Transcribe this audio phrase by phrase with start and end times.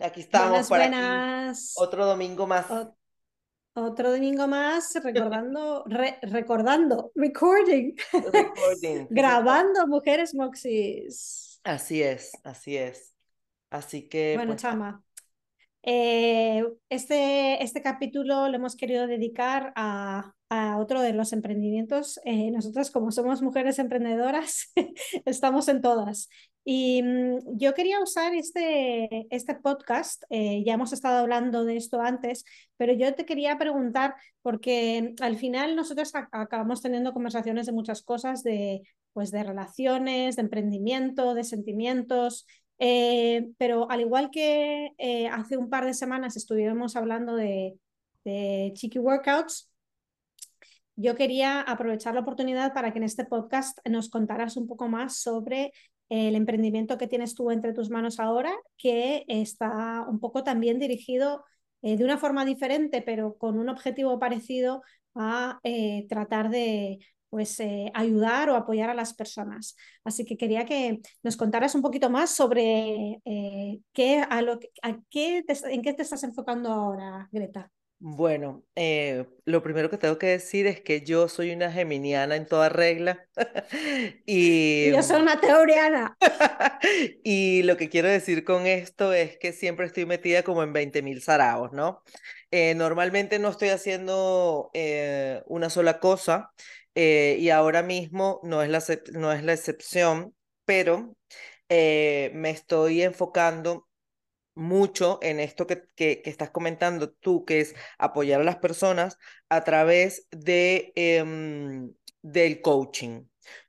[0.00, 1.72] Aquí estamos Buenas, para buenas.
[1.76, 2.70] otro domingo más.
[2.70, 2.96] O-
[3.74, 9.06] Otro domingo más recordando, re- recordando, recording, Recording.
[9.10, 11.60] grabando Mujeres Moxis.
[11.62, 13.14] Así es, así es.
[13.70, 15.04] Así que, Bueno, pues, chama,
[15.82, 22.20] eh, este, este capítulo lo hemos querido dedicar a, a otro de los emprendimientos.
[22.24, 24.72] Eh, nosotras, como somos mujeres emprendedoras,
[25.24, 26.28] estamos en todas.
[26.64, 32.00] Y mm, yo quería usar este, este podcast, eh, ya hemos estado hablando de esto
[32.00, 32.44] antes,
[32.76, 38.02] pero yo te quería preguntar, porque al final nosotros ac- acabamos teniendo conversaciones de muchas
[38.02, 42.46] cosas, de, pues, de relaciones, de emprendimiento, de sentimientos.
[42.78, 47.78] Eh, pero al igual que eh, hace un par de semanas estuvimos hablando de,
[48.24, 49.69] de Chiqui Workouts,
[50.96, 55.16] yo quería aprovechar la oportunidad para que en este podcast nos contaras un poco más
[55.20, 55.72] sobre
[56.10, 61.44] el emprendimiento que tienes tú entre tus manos ahora, que está un poco también dirigido
[61.82, 64.82] eh, de una forma diferente, pero con un objetivo parecido
[65.14, 66.98] a eh, tratar de
[67.30, 69.76] pues, eh, ayudar o apoyar a las personas.
[70.04, 73.20] Así que quería que nos contaras un poquito más sobre
[73.92, 77.70] qué, a lo, a qué en qué te estás enfocando ahora, Greta.
[78.02, 82.46] Bueno, eh, lo primero que tengo que decir es que yo soy una geminiana en
[82.46, 83.28] toda regla.
[84.24, 86.16] Y, yo soy una teoriana.
[87.22, 91.02] y lo que quiero decir con esto es que siempre estoy metida como en 20
[91.02, 92.02] mil saraos, ¿no?
[92.50, 96.52] Eh, normalmente no estoy haciendo eh, una sola cosa
[96.94, 98.82] y ahora mismo no es la,
[99.12, 100.34] no es la excepción,
[100.66, 101.16] pero
[101.68, 103.89] me estoy enfocando
[104.54, 109.18] mucho en esto que, que, estás comentando tú, que es apoyar a las personas
[109.48, 113.24] a través de, em, del coaching.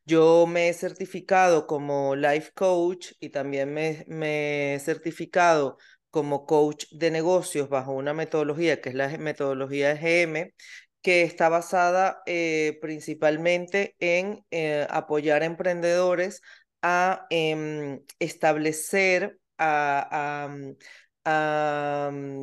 [0.05, 5.77] Yo me he certificado como life coach y también me, me he certificado
[6.09, 10.53] como coach de negocios bajo una metodología que es la metodología GM,
[11.01, 16.41] que está basada eh, principalmente en eh, apoyar a emprendedores
[16.81, 20.49] a em, establecer, a,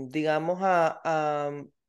[0.09, 1.01] digamos, a,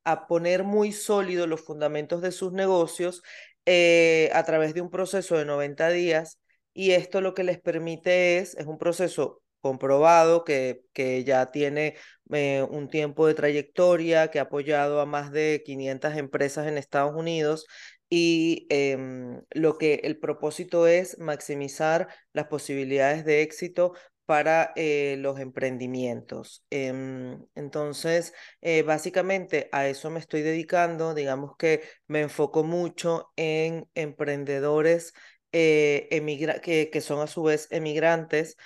[0.04, 3.22] a, poner muy sólido los fundamentos de sus negocios
[3.66, 6.38] eh, a través de un proceso de 90 días.
[6.72, 11.96] Y esto lo que les permite es, es un proceso comprobado que, que ya tiene
[12.32, 17.14] eh, un tiempo de trayectoria, que ha apoyado a más de 500 empresas en Estados
[17.14, 17.66] Unidos
[18.12, 23.92] y em, lo que el propósito es maximizar las posibilidades de éxito
[24.30, 26.64] para eh, los emprendimientos.
[26.70, 33.88] Em, entonces, eh, básicamente a eso me estoy dedicando, digamos que me enfoco mucho en
[33.94, 35.12] emprendedores.
[35.52, 38.56] eh, emigra- que, que son a su vez emigrantes,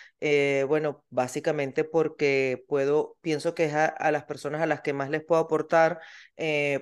[0.69, 5.08] bueno, básicamente porque puedo, pienso que es a, a las personas a las que más
[5.10, 6.00] les puedo aportar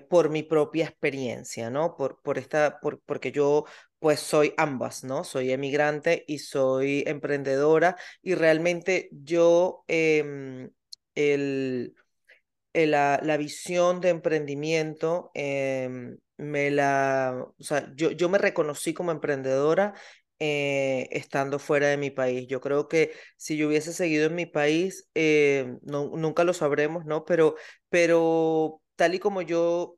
[0.08, 1.96] por mi propia experiencia, ¿no?
[1.96, 3.64] Por, por esta, por, porque yo
[4.02, 5.24] pues soy ambas, ¿no?
[5.24, 10.72] Soy emigrante y soy emprendedora y realmente yo, em,
[11.16, 11.96] el,
[12.74, 18.94] el- la, la visión de emprendimiento, em, me la, o sea, yo, yo me reconocí
[18.94, 19.94] como emprendedora
[20.38, 22.48] eh, estando fuera de mi país.
[22.48, 27.04] Yo creo que si yo hubiese seguido en mi país, eh, no, nunca lo sabremos,
[27.06, 27.24] ¿no?
[27.24, 27.54] Pero,
[27.88, 29.96] pero tal y como yo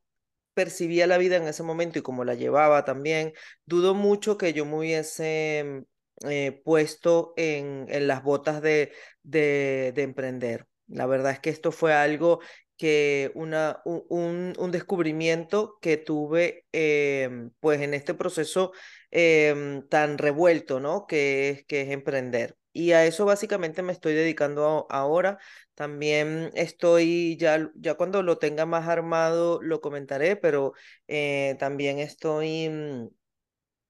[0.55, 3.33] percibía la vida en ese momento y como la llevaba también,
[3.67, 5.85] dudo mucho que yo me hubiese
[6.29, 8.93] eh, puesto en, en las botas de,
[9.23, 10.67] de, de emprender.
[10.89, 12.41] La verdad es que esto fue algo
[12.77, 18.73] que una, un, un- descubrimiento que tuve em, pues en este proceso
[19.11, 21.07] em, tan revuelto, ¿no?
[21.07, 22.57] Que es, que es emprender.
[22.73, 25.39] Y a eso básicamente me estoy dedicando ahora.
[25.75, 30.73] También estoy, ya, ya cuando lo tenga más armado lo comentaré, pero
[31.09, 33.09] eh, también estoy mm,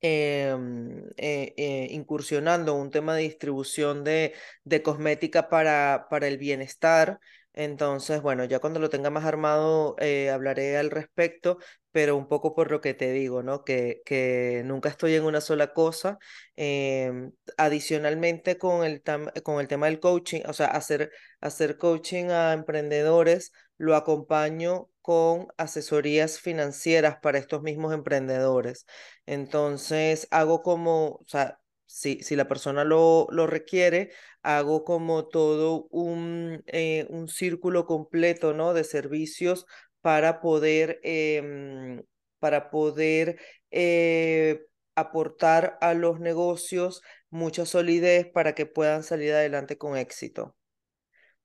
[0.00, 4.34] em, eh, eh, incursionando un tema de distribución de,
[4.64, 7.20] de cosmética para, para el bienestar.
[7.52, 11.58] Entonces, bueno, ya cuando lo tenga más armado eh, hablaré al respecto,
[11.94, 13.62] pero un poco por lo que te digo, ¿no?
[13.64, 16.18] Que, que nunca estoy en una sola cosa.
[16.56, 19.00] Em, adicionalmente con el,
[19.44, 25.46] con el tema del coaching, o sea, hacer, hacer coaching a emprendedores, lo acompaño con
[25.56, 28.86] asesorías financieras para estos mismos emprendedores.
[29.26, 34.10] Entonces, hago como, o sea, si, si la persona lo, lo requiere,
[34.42, 38.74] hago como todo un, eh, un círculo completo, ¿no?
[38.74, 39.66] De servicios
[40.04, 42.02] para poder, em,
[42.38, 43.40] para poder
[43.70, 50.54] eh, aportar a los negocios mucha solidez para que puedan salir adelante con éxito.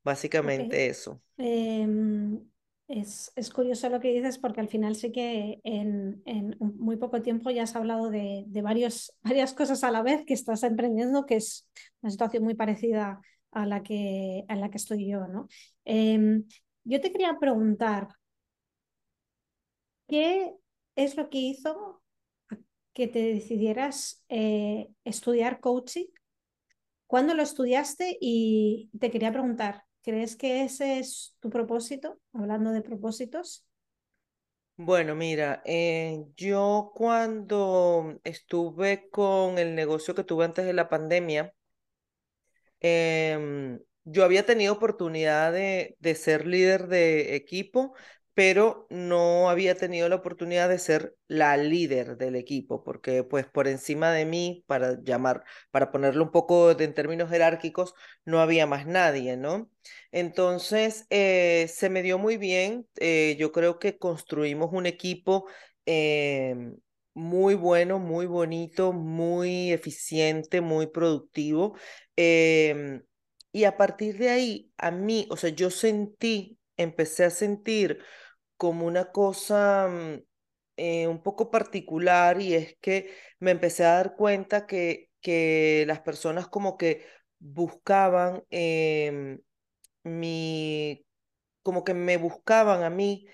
[0.03, 1.21] Básicamente eso.
[1.37, 2.37] Em,
[2.89, 7.21] es, es, curioso lo que dices porque al final sí que en, en muy poco
[7.21, 11.25] tiempo ya has hablado de, de varios, varias cosas a la vez que estás emprendiendo,
[11.25, 11.65] que es
[12.01, 13.21] una situación muy parecida
[13.51, 15.27] a la que, a la que estoy yo.
[15.27, 15.47] ¿no?
[15.85, 16.43] Em,
[16.83, 18.09] yo te quería preguntar,
[20.09, 20.53] ¿qué
[20.95, 22.01] es lo que hizo
[22.93, 26.07] que te decidieras eh, estudiar coaching?
[27.07, 28.17] ¿Cuándo lo estudiaste?
[28.19, 32.19] Y te quería preguntar, ¿Crees que ese es tu propósito?
[32.33, 33.65] Hablando de propósitos.
[34.77, 41.53] Bueno, mira, eh, yo cuando estuve con el negocio que tuve antes de la pandemia,
[42.79, 47.93] em, yo había tenido oportunidad de, de ser líder de equipo,
[48.39, 53.67] pero no había tenido la oportunidad de ser la líder del equipo, porque pues por
[53.67, 58.87] encima de mí, para llamar, para ponerlo un poco en términos jerárquicos, no había más
[58.87, 59.69] nadie, ¿no?
[60.13, 65.45] Entonces, eh, se me dio muy bien, eh, yo creo que construimos un equipo
[65.85, 66.77] em,
[67.13, 71.75] muy bueno, muy bonito, muy eficiente, muy productivo.
[72.15, 73.03] Em,
[73.51, 77.99] y a partir de ahí, a mí, o sea, yo sentí, empecé a sentir
[78.59, 80.21] como una cosa mm,
[80.75, 83.09] eh, un poco particular y es que
[83.39, 87.05] me empecé a dar cuenta que, que las personas como que
[87.39, 89.39] buscaban em,
[90.03, 91.05] mi,
[91.63, 93.27] como que me buscaban a mí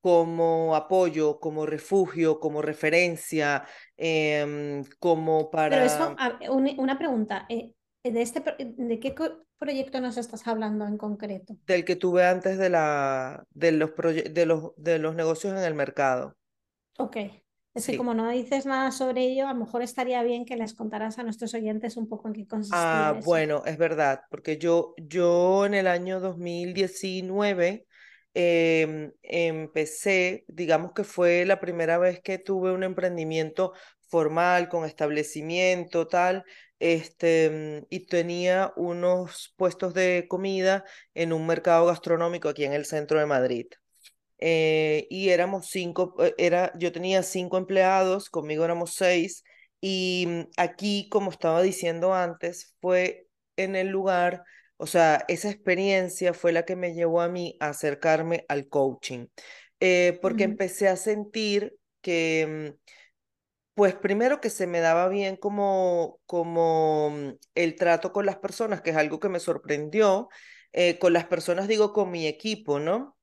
[0.00, 3.64] como apoyo, como refugio, como referencia,
[3.96, 5.70] em, como para...
[5.70, 6.16] Pero eso,
[6.52, 7.72] una pregunta, eh,
[8.04, 9.12] de, este, ¿de qué
[9.58, 11.56] proyecto nos estás hablando en concreto?
[11.66, 15.74] Del que tuve antes de, la, de, los, de, los, de los negocios en el
[15.74, 16.36] mercado.
[16.98, 17.16] Ok.
[17.74, 20.74] Es que como no dices nada sobre ello, a lo mejor estaría bien que les
[20.74, 23.10] contaras a nuestros oyentes un poco en qué consistía.
[23.10, 27.86] Ah, bueno, es verdad, porque yo, yo en el año 2019
[28.34, 33.72] em, empecé, digamos que fue la primera vez que tuve un emprendimiento
[34.08, 36.44] formal, con establecimiento, tal,
[36.78, 40.84] este, y tenía unos puestos de comida
[41.14, 43.66] en un mercado gastronómico aquí en el centro de Madrid.
[44.38, 49.42] Eh, y éramos cinco, eh, era, yo tenía cinco empleados, conmigo éramos seis,
[49.80, 53.26] y mm, aquí, como estaba diciendo antes, fue
[53.56, 54.44] en el lugar,
[54.76, 59.26] o sea, esa experiencia fue la que me llevó a mí a acercarme al coaching,
[59.80, 62.90] eh, porque empecé a sentir que mm,
[63.78, 68.82] pues primero que se me daba bien como, como mm, el trato con las personas,
[68.82, 70.28] que es algo que me sorprendió.
[70.72, 73.16] Eh, con las personas digo con mi equipo, ¿no?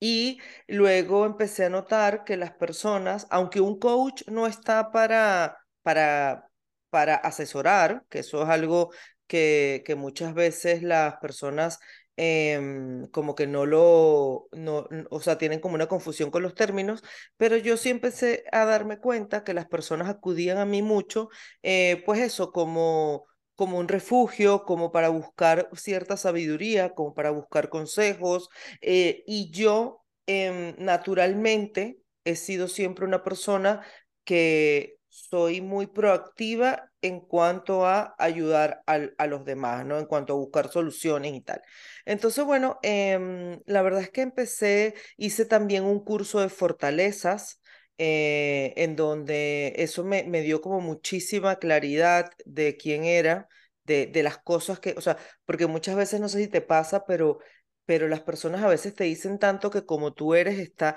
[0.00, 6.50] Y luego empecé a notar que las personas, aunque un coach no está para, para,
[6.90, 8.92] para asesorar, que eso es algo
[9.26, 11.80] que, que muchas veces las personas
[12.16, 17.02] Em, como que no lo, no, o sea, tienen como una confusión con los términos,
[17.36, 21.28] pero yo sí empecé a darme cuenta que las personas acudían a mí mucho,
[21.64, 27.68] eh, pues eso, como, como un refugio, como para buscar cierta sabiduría, como para buscar
[27.68, 28.48] consejos,
[28.80, 33.84] eh, y yo em, naturalmente he sido siempre una persona
[34.24, 39.98] que soy muy proactiva en cuanto a ayudar a los demás, ¿no?
[40.00, 41.62] En cuanto a buscar soluciones y tal.
[42.04, 47.60] Entonces, bueno, em, la verdad es que empecé, hice también un curso de fortalezas,
[47.96, 53.46] eh, en donde eso me, me, dio como muchísima claridad de quién era,
[53.84, 57.04] de, de las cosas que, o sea, porque muchas veces no sé si te pasa,
[57.06, 57.38] pero
[57.86, 60.96] pero las personas a veces te dicen tanto que como tú eres está,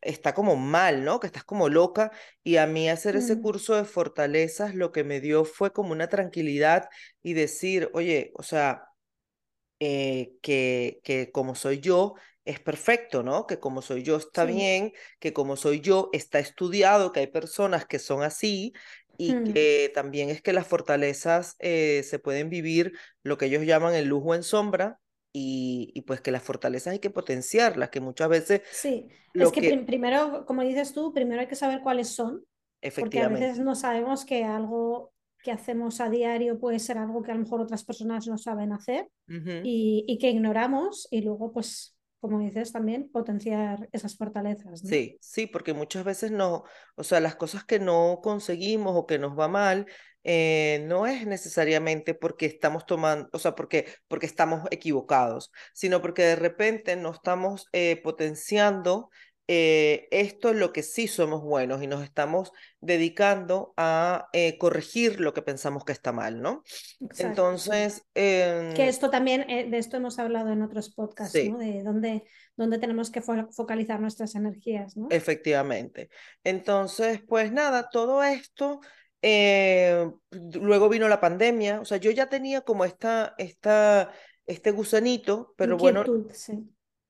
[0.00, 1.20] está como mal, ¿no?
[1.20, 2.12] Que estás como loca.
[2.44, 3.40] Y a mí hacer ese Mm.
[3.40, 6.88] curso de fortalezas lo que me dio fue como una tranquilidad
[7.22, 8.86] y decir, oye, o sea,
[9.80, 13.46] eh, que, que como soy yo es perfecto, ¿no?
[13.46, 14.46] Que como soy yo está Sí.
[14.46, 18.72] bien, que como soy yo está estudiado, que hay personas que son así
[19.16, 19.54] y Mm.
[19.54, 24.06] que también es que las fortalezas eh, se pueden vivir lo que ellos llaman el
[24.08, 24.99] lujo en sombra
[25.32, 29.08] y, y pues que las fortalezas hay que potenciarlas, que muchas veces Sí,
[29.38, 32.44] es lo que que primero, como dices tú, primero hay que saber cuáles son,
[32.98, 37.32] porque a veces no sabemos que algo que hacemos a diario puede ser algo que
[37.32, 39.56] a lo mejor otras personas no saben hacer Ujú.
[39.62, 44.98] y, y que ignoramos y luego, pues, como dices, también potenciar esas fortalezas, ¿no?
[44.98, 46.64] Sí, sí, porque muchas veces no,
[46.96, 49.86] o sea, las cosas que no conseguimos o que nos va mal,
[50.24, 56.22] eh, no es necesariamente porque estamos tomando, o sea, porque, porque estamos equivocados, sino porque
[56.22, 59.10] de repente no estamos eh, potenciando
[59.52, 65.20] eh, esto en lo que sí somos buenos y nos estamos dedicando a eh, corregir
[65.20, 66.62] lo que pensamos que está mal, ¿no?
[67.00, 67.28] Exacto.
[67.30, 71.34] Entonces, Que em, esto también, de esto hemos hablado en otros podcasts.
[71.34, 72.24] De dónde,
[72.56, 75.08] dónde tenemos que fo- focalizar nuestras energías, ¿no?
[75.10, 76.10] Efectivamente.
[76.44, 78.80] Entonces, pues nada, todo esto,
[79.22, 84.12] eh, luego vino la pandemia, o sea, yo ya tenía como esta, esta,
[84.46, 86.04] este gusanito, pero bueno,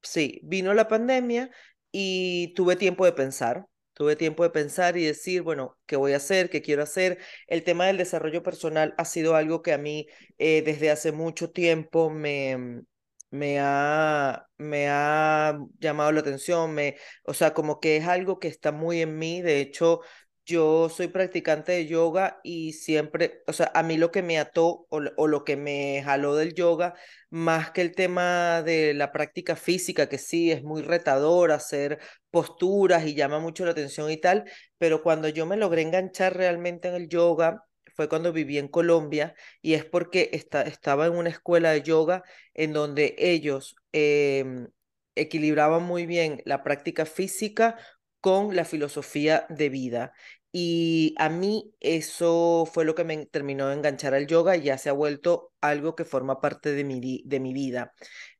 [0.02, 1.50] sí, vino la pandemia
[1.92, 6.16] y tuve tiempo de pensar, tuve tiempo de pensar y decir, bueno, ¿qué voy a
[6.16, 6.50] hacer?
[6.50, 7.18] ¿Qué quiero hacer?
[7.46, 10.06] El tema del desarrollo personal ha sido algo que a mí
[10.38, 12.82] eh, desde hace mucho tiempo me,
[13.30, 18.48] me ha, me ha llamado la atención, me, o sea, como que es algo que
[18.48, 20.00] está muy en mí, de hecho...
[20.46, 24.86] Yo soy practicante de yoga y siempre, o sea, a mí lo que me ató
[24.90, 26.94] o, o lo que me jaló del yoga
[27.30, 33.06] más que el tema de la práctica física, que sí, es muy retador hacer posturas
[33.06, 34.44] y llama mucho la atención y tal,
[34.78, 39.34] pero cuando yo me logré enganchar realmente en el yoga fue cuando viví en Colombia
[39.62, 42.22] y es porque esta- estaba en una escuela de yoga
[42.54, 44.68] en donde ellos em,
[45.14, 47.76] equilibraban muy bien la práctica física
[48.20, 50.12] con la filosofía de vida.
[50.52, 54.78] Y a mí eso fue lo que me terminó de enganchar al yoga y ya
[54.78, 57.94] se ha vuelto algo que forma parte de mi, de mi vida.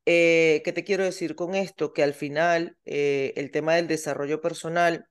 [0.05, 1.93] Eh, ¿qué te quiero decir con esto?
[1.93, 5.07] Que al final eh, el tema del desarrollo personal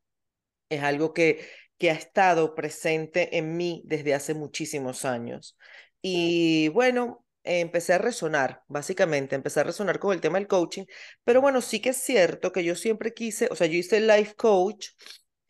[0.68, 1.46] es algo que,
[1.78, 5.56] que ha estado presente en mí desde hace muchísimos años.
[6.02, 10.84] Y bueno, empecé a resonar, básicamente, empecé a resonar con el tema del coaching,
[11.24, 14.34] pero bueno, sí que es cierto que yo siempre quise, o sea, yo hice life
[14.36, 14.88] coach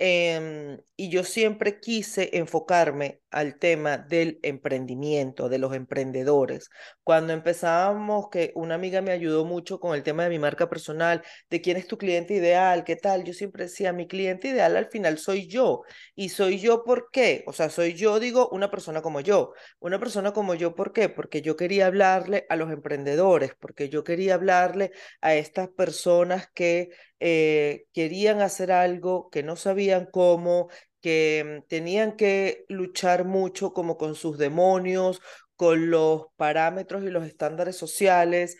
[0.01, 6.71] em, y yo siempre quise enfocarme al tema del emprendimiento, de los emprendedores.
[7.05, 11.23] Cuando empezábamos, que una amiga me ayudó mucho con el tema de mi marca personal,
[11.51, 14.89] de quién es tu cliente ideal, qué tal, yo siempre decía, mi cliente ideal al
[14.91, 15.83] final soy yo.
[16.15, 17.45] ¿Y soy yo por qué?
[17.47, 19.53] O sea, soy yo, digo, una persona como yo.
[19.79, 21.09] Una persona como yo, ¿por qué?
[21.09, 26.91] Porque yo quería hablarle a los emprendedores, porque yo quería hablarle a estas personas que
[27.21, 30.69] eh, querían hacer algo, que no sabían cómo,
[31.01, 35.21] que tenían que luchar mucho como con sus demonios,
[35.57, 38.57] con los parámetros y los estándares sociales.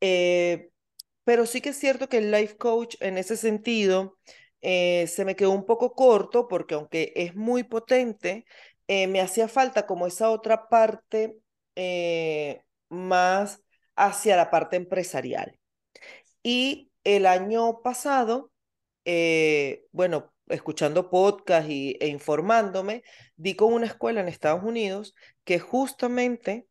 [0.00, 0.70] eh,
[1.24, 4.18] pero sí que es cierto que el life coach en ese sentido
[4.62, 8.44] eh, se me quedó un poco corto porque aunque es muy potente,
[8.88, 11.38] me hacía falta como esa otra parte
[12.88, 13.60] más
[13.96, 15.58] hacia la parte empresarial.
[16.42, 18.50] Y el año pasado,
[19.04, 23.02] eh, bueno, escuchando podcast y, e informándome,
[23.36, 26.66] di con una escuela en Estados Unidos que justamente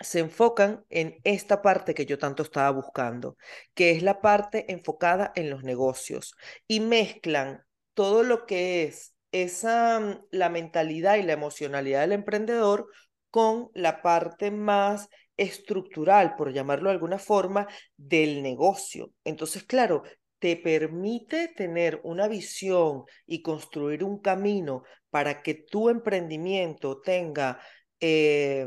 [0.00, 3.36] se enfocan en esta parte que yo tanto estaba buscando,
[3.74, 6.34] que es la parte enfocada en los negocios
[6.66, 7.62] y mezclan
[7.94, 12.88] todo lo que es esa mm, la mentalidad y la emocionalidad del emprendedor
[13.30, 15.08] con la parte más
[15.42, 19.12] estructural, por llamarlo de alguna forma, del negocio.
[19.24, 20.02] Entonces, claro,
[20.38, 27.60] te permite tener una visión y construir un camino para que tu emprendimiento tenga
[28.00, 28.66] eh,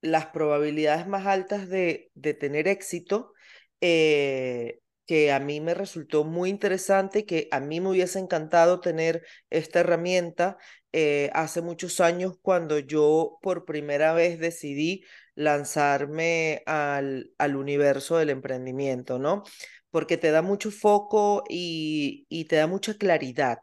[0.00, 3.32] las probabilidades más altas de, tener éxito,
[3.80, 8.80] eh, que a mí me resultó muy interesante y que a mí me hubiese encantado
[8.80, 10.56] tener esta herramienta
[10.92, 18.30] eh, hace muchos años cuando yo por primera vez decidí lanzarme al, al universo del
[18.30, 19.42] emprendimiento, ¿no?
[19.90, 23.58] Porque te da mucho foco y, y te da mucha claridad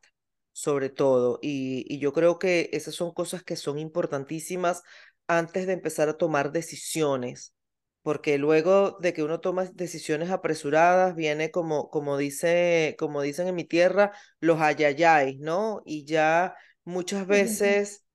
[0.53, 1.39] sobre todo.
[1.41, 4.83] Y, y yo creo que esas son cosas que son importantísimas
[5.27, 7.55] antes de empezar a tomar decisiones,
[8.03, 13.55] porque luego de que uno toma decisiones apresuradas, viene como, como dice, como dicen en
[13.55, 15.81] mi tierra, los ayayay, ¿no?
[15.86, 18.05] Y ya muchas veces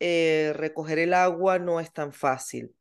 [0.00, 2.74] eh, recoger el agua no es tan fácil.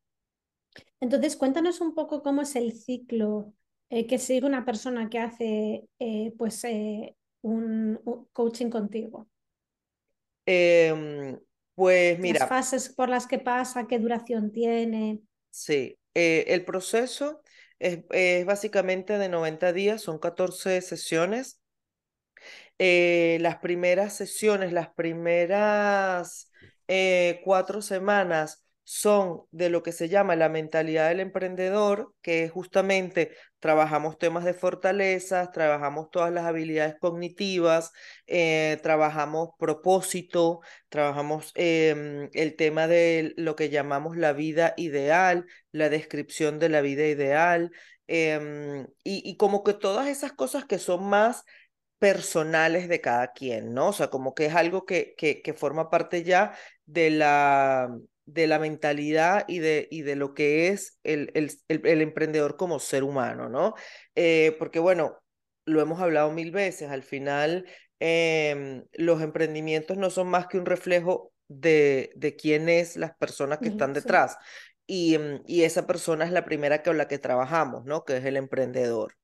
[1.00, 3.54] Entonces, cuéntanos un poco cómo es el ciclo
[3.90, 6.64] eh, que sigue una persona que hace eh, pues,
[7.42, 9.28] un, un coaching contigo.
[10.46, 11.40] Em,
[11.76, 15.22] pues Las mira, fases por las que pasa, qué duración tiene.
[15.52, 17.42] Sí, eh, el proceso
[17.80, 21.60] Es, es básicamente de 90 días, son 14 sesiones.
[22.80, 26.52] Eh, las primeras sesiones, las primeras
[26.88, 32.52] eh, cuatro semanas son de lo que se llama la mentalidad del emprendedor, que es
[32.52, 37.92] justamente trabajamos temas de fortalezas, trabajamos todas las habilidades cognitivas,
[38.28, 40.60] eh, trabajamos propósito,
[40.90, 46.82] trabajamos em, el tema de lo que llamamos la vida ideal, la descripción de la
[46.82, 47.72] vida ideal,
[48.08, 51.44] em, y, y como que todas esas cosas que son más
[52.00, 53.90] personales de cada quien, ¿no?
[53.90, 56.54] O sea, como que es algo que, que, que forma parte ya
[56.86, 57.90] de la,
[58.26, 62.80] de la mentalidad y de, y de lo que es el, el, el, emprendedor como
[62.80, 63.74] ser humano, ¿no?
[64.16, 65.22] Eh, porque bueno,
[65.66, 67.66] lo hemos hablado mil veces, al final
[68.00, 73.60] eh, los emprendimientos no son más que un reflejo de, de quién es las personas
[73.60, 74.38] que están detrás.
[74.86, 78.04] Y, mm, y, esa persona es la primera con la que trabajamos, ¿no?
[78.04, 79.16] Que es el emprendedor.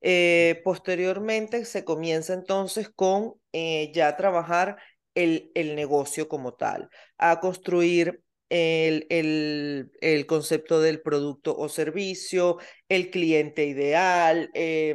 [0.00, 4.76] Eh, posteriormente se comienza entonces con eh, ya trabajar
[5.14, 12.58] el, el negocio como tal, a construir el, el, el, concepto del producto o servicio,
[12.88, 14.94] el cliente ideal, eh,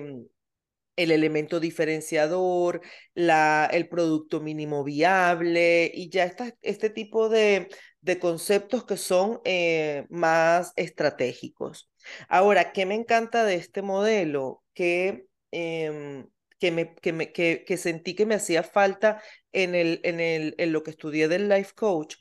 [0.96, 2.81] el elemento diferenciador,
[3.13, 7.70] la, el producto mínimo viable y ya está este tipo de,
[8.01, 11.89] de conceptos que son eh, más estratégicos.
[12.27, 14.63] Ahora, ¿qué me encanta de este modelo?
[14.74, 16.25] Que, eh,
[16.60, 20.55] que, me, que, me, que, que, sentí que me hacía falta en, el, en, el,
[20.58, 22.15] en lo que estudié del life coach,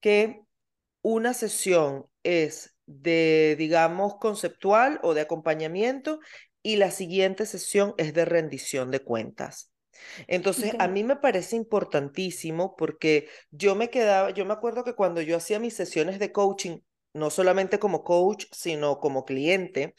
[0.00, 0.42] que
[1.02, 6.20] una sesión es de, digamos, conceptual o de acompañamiento
[6.62, 9.72] y la siguiente sesión es de rendición de cuentas.
[10.26, 10.80] Entonces, okay.
[10.80, 15.36] a mí me parece importantísimo porque yo me quedaba, yo me acuerdo que cuando yo
[15.36, 16.78] hacía mis sesiones de coaching,
[17.12, 19.94] no solamente como coach, sino como cliente,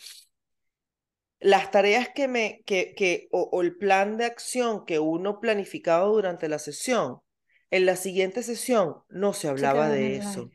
[1.40, 6.06] las tareas que me, que, que o, o el plan de acción que uno planificaba
[6.06, 7.20] durante la sesión,
[7.70, 10.52] en la siguiente sesión no se hablaba de eso.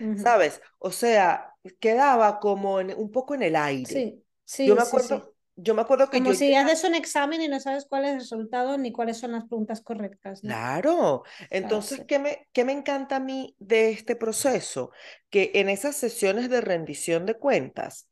[0.00, 0.22] Uh -huh.
[0.22, 0.60] ¿Sabes?
[0.78, 3.84] O sea, quedaba como en, un poco en el aire.
[3.86, 5.32] Sí, sí, yo me sí, acuerdo, sí.
[5.56, 8.10] yo me acuerdo que Como yo si haces un examen y no sabes cuál es
[8.12, 10.42] el resultado ni cuáles son las preguntas correctas.
[10.42, 10.48] ¿no?
[10.48, 12.04] Claro, entonces, sí.
[12.06, 14.90] ¿qué, me, ¿qué me encanta a mí de este proceso?
[15.28, 18.08] Que en esas sesiones de rendición de cuentas,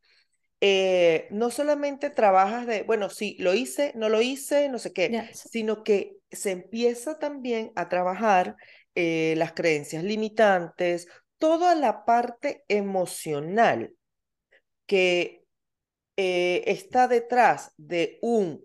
[0.61, 5.31] eh, no solamente trabajas de, bueno, sí, lo hice, no lo hice, no sé qué,
[5.33, 8.57] sino que se empieza también a trabajar
[8.95, 11.07] eh, las creencias limitantes,
[11.39, 13.95] toda la parte emocional
[14.87, 15.45] que
[16.17, 18.65] eh, está detrás de un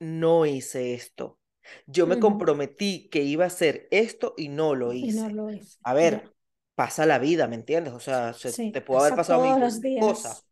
[0.00, 1.38] no hice esto.
[1.86, 5.16] Yo me comprometí que iba a hacer esto y no lo hice.
[5.16, 5.78] no lo hice.
[5.84, 6.32] A ver,
[6.74, 7.94] pasa la vida, ¿me entiendes?
[7.94, 10.46] O sea, se, Sí, te puede haber pasa pasado mil cosas,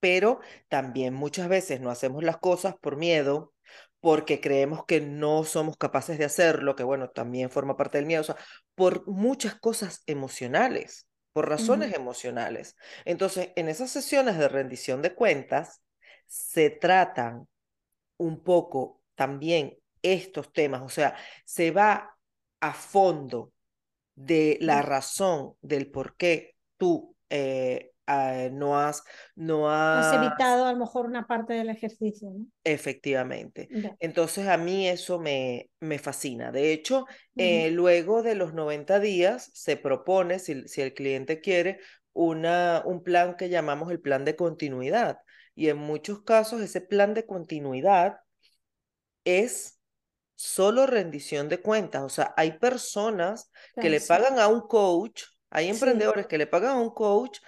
[0.00, 3.53] pero también muchas veces no hacemos las cosas por miedo,
[4.04, 8.20] porque creemos que no somos capaces de hacerlo, que bueno, también forma parte del miedo,
[8.20, 8.36] o sea,
[8.74, 12.76] por muchas cosas emocionales, por razones emocionales.
[13.06, 15.80] Entonces, en esas sesiones de rendición de cuentas,
[16.26, 17.48] se tratan
[18.18, 22.14] un poco también estos temas, o sea, se va
[22.60, 23.54] a fondo
[24.14, 29.02] de la razón del por qué tú eh, eh, no has,
[29.36, 32.46] no Has has, evitado a lo mejor una parte del ejercicio, ¿no?
[32.64, 33.70] efectivamente.
[34.00, 36.50] Entonces a mí eso me, me fascina.
[36.52, 41.80] De hecho, eh, luego de los 90 días se propone, si, si el cliente quiere,
[42.12, 45.18] una, un plan que llamamos el plan de continuidad.
[45.54, 48.18] Y en muchos casos ese plan de continuidad
[49.24, 49.80] es
[50.36, 52.02] solo rendición de cuentas.
[52.02, 56.46] O sea, hay personas que le pagan a un coach, hay Sí, emprendedores que le
[56.46, 57.38] pagan a un coach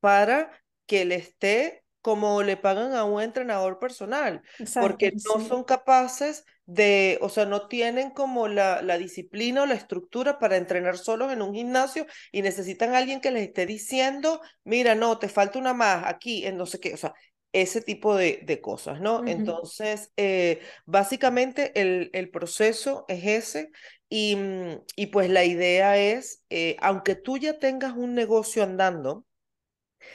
[0.00, 0.50] para
[0.86, 5.48] que le esté como le pagan a un entrenador personal, exacto, porque no sí.
[5.48, 10.56] son capaces de, o sea, no tienen como la, la disciplina o la estructura para
[10.56, 15.18] entrenar solos en un gimnasio y necesitan a alguien que les esté diciendo, mira, no,
[15.18, 17.12] te falta una más aquí, en no sé qué, o sea,
[17.52, 19.22] ese tipo de, de cosas, ¿no?
[19.26, 23.70] Entonces, eh, Básicamente el, el proceso es ese
[24.08, 29.24] y, mm, y pues la idea es, eh, aunque tú ya tengas un negocio andando,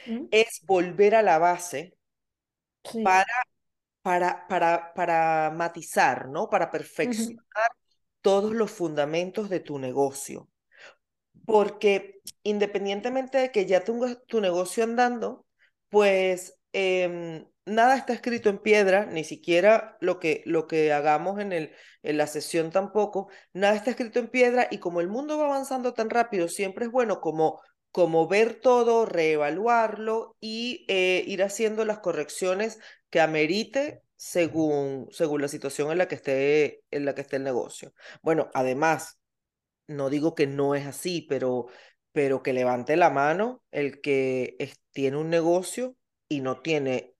[0.05, 1.95] Mm, es volver a la base
[2.83, 3.03] Sí.
[3.03, 3.25] para,
[4.01, 6.49] para, para, para matizar, ¿no?
[6.49, 7.71] Para perfeccionar
[8.21, 10.49] todos los fundamentos de tu negocio.
[11.45, 15.45] Porque independientemente de que ya tengas tu negocio andando,
[15.89, 21.51] pues em, nada está escrito en piedra, ni siquiera lo que, lo que hagamos en,
[21.51, 21.73] el,
[22.03, 25.93] en la sesión tampoco, nada está escrito en piedra y como el mundo va avanzando
[25.93, 31.99] tan rápido, siempre es bueno como como ver todo, reevaluarlo y eh, ir haciendo las
[31.99, 37.37] correcciones que amerite según, según la situación en la que esté, en la que esté
[37.37, 37.93] el negocio.
[38.21, 39.19] Bueno, además,
[39.87, 41.67] no digo que no es así, pero,
[42.11, 44.55] pero que levante la mano el que
[44.91, 45.95] tiene un negocio
[46.29, 47.15] y no tiene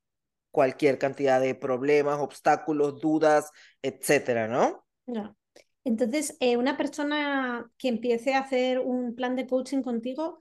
[0.52, 4.86] cualquier cantidad de problemas, obstáculos, dudas, etcétera, ¿no?
[5.08, 5.36] No.
[5.84, 10.40] Entonces, eh, una persona que empiece a hacer un plan de coaching contigo,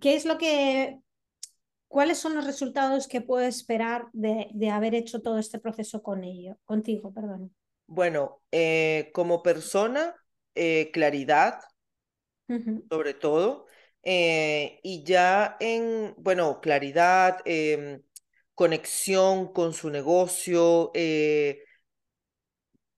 [0.00, 1.00] ¿qué es lo que,
[1.88, 6.24] cuáles son los resultados que puede esperar de, de haber hecho todo este proceso con
[6.24, 7.54] ello, contigo, perdón?
[7.86, 10.14] Bueno, eh, como persona,
[10.54, 11.60] eh, claridad,
[12.90, 13.66] sobre todo,
[14.02, 18.02] y ya en, bueno, claridad, em,
[18.54, 20.90] conexión con su negocio,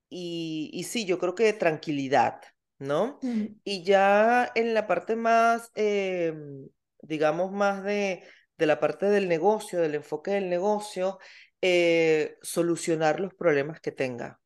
[0.08, 2.40] y, y sí, yo creo que tranquilidad,
[2.78, 3.20] ¿no?
[3.64, 6.68] Y ya en la parte más, em,
[7.02, 8.22] digamos, más de,
[8.58, 11.18] de la parte del negocio, del enfoque del negocio,
[11.62, 14.40] eh, solucionar los problemas que tenga.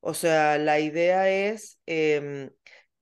[0.00, 2.50] O sea, la idea es em,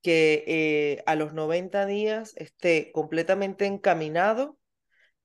[0.02, 4.59] que eh, a los 90 días esté completamente encaminado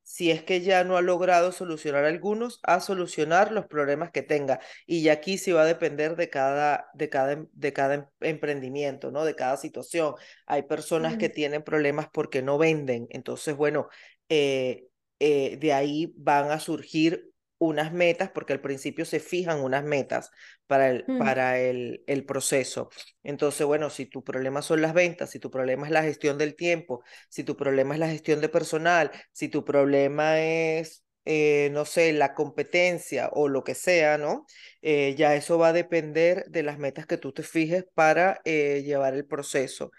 [0.05, 4.59] si es que ya no ha logrado solucionar algunos, a solucionar los problemas que tenga.
[4.85, 8.05] Y ya aquí sí va a depender de cada, de cada, em, de cada em,
[8.21, 9.25] emprendimiento, ¿no?
[9.25, 10.13] De cada situación.
[10.45, 13.07] Hay personas que tienen problemas porque no venden.
[13.09, 13.89] Entonces, bueno,
[14.29, 14.87] eh,
[15.19, 17.31] eh, de ahí van a surgir
[17.65, 20.31] unas metas, porque al principio se fijan unas metas
[20.67, 21.17] para el, Mm.
[21.17, 22.89] para el, el proceso.
[23.23, 26.55] Entonces, bueno, si tu problema son las ventas, si tu problema es la gestión del
[26.55, 31.85] tiempo, si tu problema es la gestión de personal, si tu problema es, eh, no
[31.85, 34.45] sé, la competencia o lo que sea, ¿no?
[34.81, 38.83] Eh, ya eso va a depender de las metas que tú te fijes para eh,
[38.85, 39.91] llevar el proceso.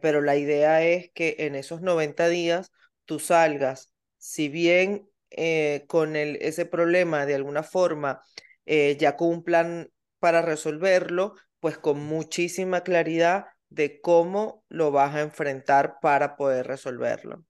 [0.00, 2.72] pero la idea es que en esos 90 días
[3.04, 8.22] tú salgas, si bien eh, con el, ese problema de alguna forma,
[8.66, 15.14] eh, ya con un plan para resolverlo, pues con muchísima claridad de cómo lo vas
[15.14, 17.44] a enfrentar para poder resolverlo.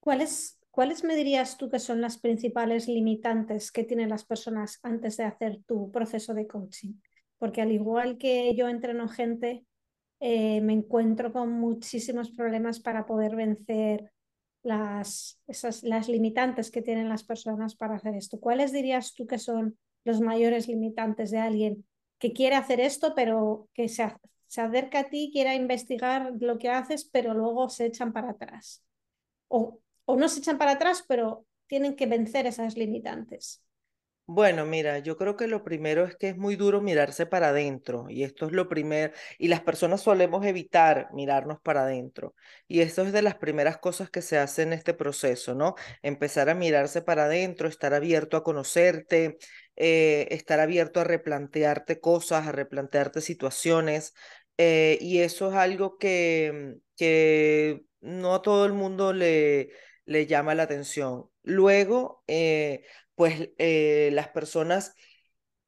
[0.00, 5.16] ¿Cuáles, ¿Cuáles me dirías tú que son las principales limitantes que tienen las personas antes
[5.16, 6.94] de hacer tu proceso de coaching?
[7.38, 9.64] Porque al igual que yo entreno gente,
[10.20, 14.12] eh, me encuentro con muchísimos problemas para poder vencer
[14.62, 18.40] las, esas, las limitantes que tienen las personas para hacer esto.
[18.40, 21.86] ¿Cuáles dirías tú que son los mayores limitantes de alguien
[22.18, 24.14] que quiere hacer esto, pero que se,
[24.46, 28.84] se acerca a ti, quiera investigar lo que haces, pero luego se echan para atrás?
[29.48, 33.62] O, o no se echan para atrás, pero tienen que vencer esas limitantes.
[34.34, 38.06] Bueno, mira, yo creo que lo primero es que es muy duro mirarse para adentro
[38.08, 42.34] y esto es lo primero, y las personas solemos evitar mirarnos para adentro
[42.66, 45.74] y esto es de las primeras cosas que se hace en este proceso, ¿no?
[46.02, 49.36] Empezar a mirarse para adentro, estar abierto a conocerte,
[49.76, 54.14] eh, estar abierto a replantearte cosas, a replantearte situaciones
[54.56, 59.70] eh, y eso es algo que, que no a todo el mundo le,
[60.06, 61.28] le llama la atención.
[61.42, 62.84] Luego, eh,
[63.22, 64.96] pues eh, las personas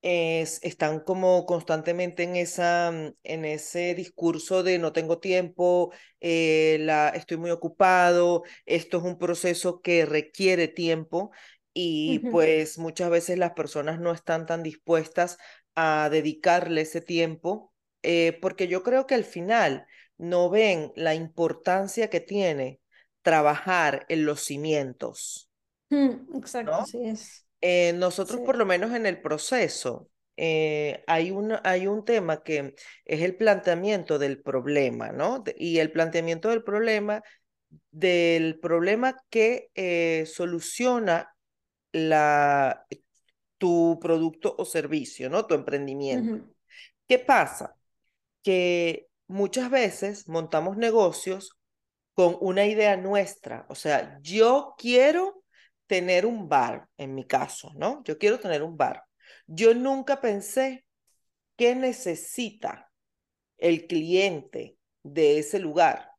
[0.02, 6.78] es, están como constantemente en, esa, mm, en ese discurso de no tengo tiempo, eh,
[6.80, 11.30] la, estoy muy ocupado, esto es un proceso que requiere tiempo
[11.72, 15.38] y pues muchas veces las personas no están tan dispuestas
[15.76, 19.86] a dedicarle ese tiempo eh, porque yo creo que al final
[20.18, 22.80] no ven la importancia que tiene
[23.22, 25.48] trabajar en los cimientos.
[25.90, 26.86] Mm, exacto, ¿no?
[26.86, 27.43] sí es.
[27.66, 28.46] Eh, nosotros, Sí.
[28.46, 32.74] por lo menos en el proceso, eh, hay, un, hay un tema que
[33.07, 35.38] es el planteamiento del problema, ¿no?
[35.38, 37.22] De- y el planteamiento del problema,
[37.90, 41.35] del problema que eh, soluciona
[41.92, 42.87] la,
[43.57, 45.46] tu producto o servicio, ¿no?
[45.46, 46.35] Tu emprendimiento.
[46.35, 46.55] Ujú,
[47.09, 47.77] ¿Qué pasa?
[48.42, 51.57] Que muchas veces montamos negocios
[52.12, 53.64] con una idea nuestra.
[53.70, 55.43] O sea, yo quiero
[55.94, 58.02] tener un bar, en mi caso, ¿no?
[58.02, 59.04] Yo quiero tener un bar.
[59.46, 60.85] Yo nunca pensé
[61.57, 62.90] qué necesita
[63.59, 66.11] el cliente de ese lugar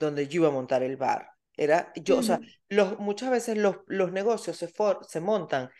[0.00, 1.30] donde yo iba a montar el bar.
[1.56, 5.70] Era yo, o sea, los, muchas veces los, los negocios se, for, se montan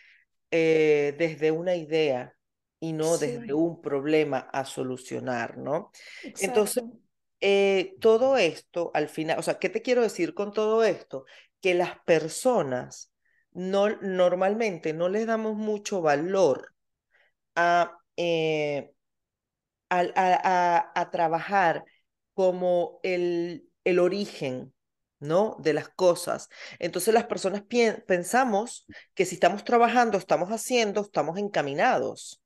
[0.53, 2.37] eh, desde una idea
[2.79, 5.91] y no desde un problema a solucionar, ¿no?
[6.23, 6.85] Entonces,
[7.41, 11.25] eh, todo esto al final, o sea, ¿qué te quiero decir con todo esto?
[11.61, 13.13] Que las personas
[13.53, 16.75] no, normalmente no les damos mucho valor
[17.57, 18.93] a, eh,
[19.91, 21.85] a, a- a trabajar
[22.35, 24.75] como el, el origen.
[25.21, 25.57] ¿no?
[25.61, 26.49] De las cosas.
[26.79, 27.63] Entonces las personas
[28.07, 32.41] pensamos que si estamos trabajando, estamos haciendo, estamos encaminados.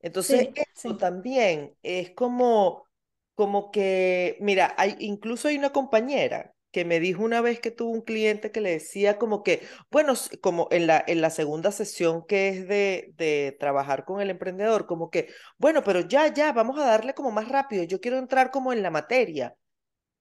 [0.00, 0.98] Entonces, Sí, esto sí.
[0.98, 2.86] también es como,
[3.34, 7.92] como que, mira, hay, incluso hay una compañera que me dijo una vez que tuvo
[7.92, 12.26] un cliente que le decía como que, bueno, como en la, en la segunda sesión
[12.26, 16.78] que es de, de trabajar con el emprendedor, como que, bueno, pero ya, ya, vamos
[16.80, 19.56] a darle como más rápido, yo quiero entrar como en la materia.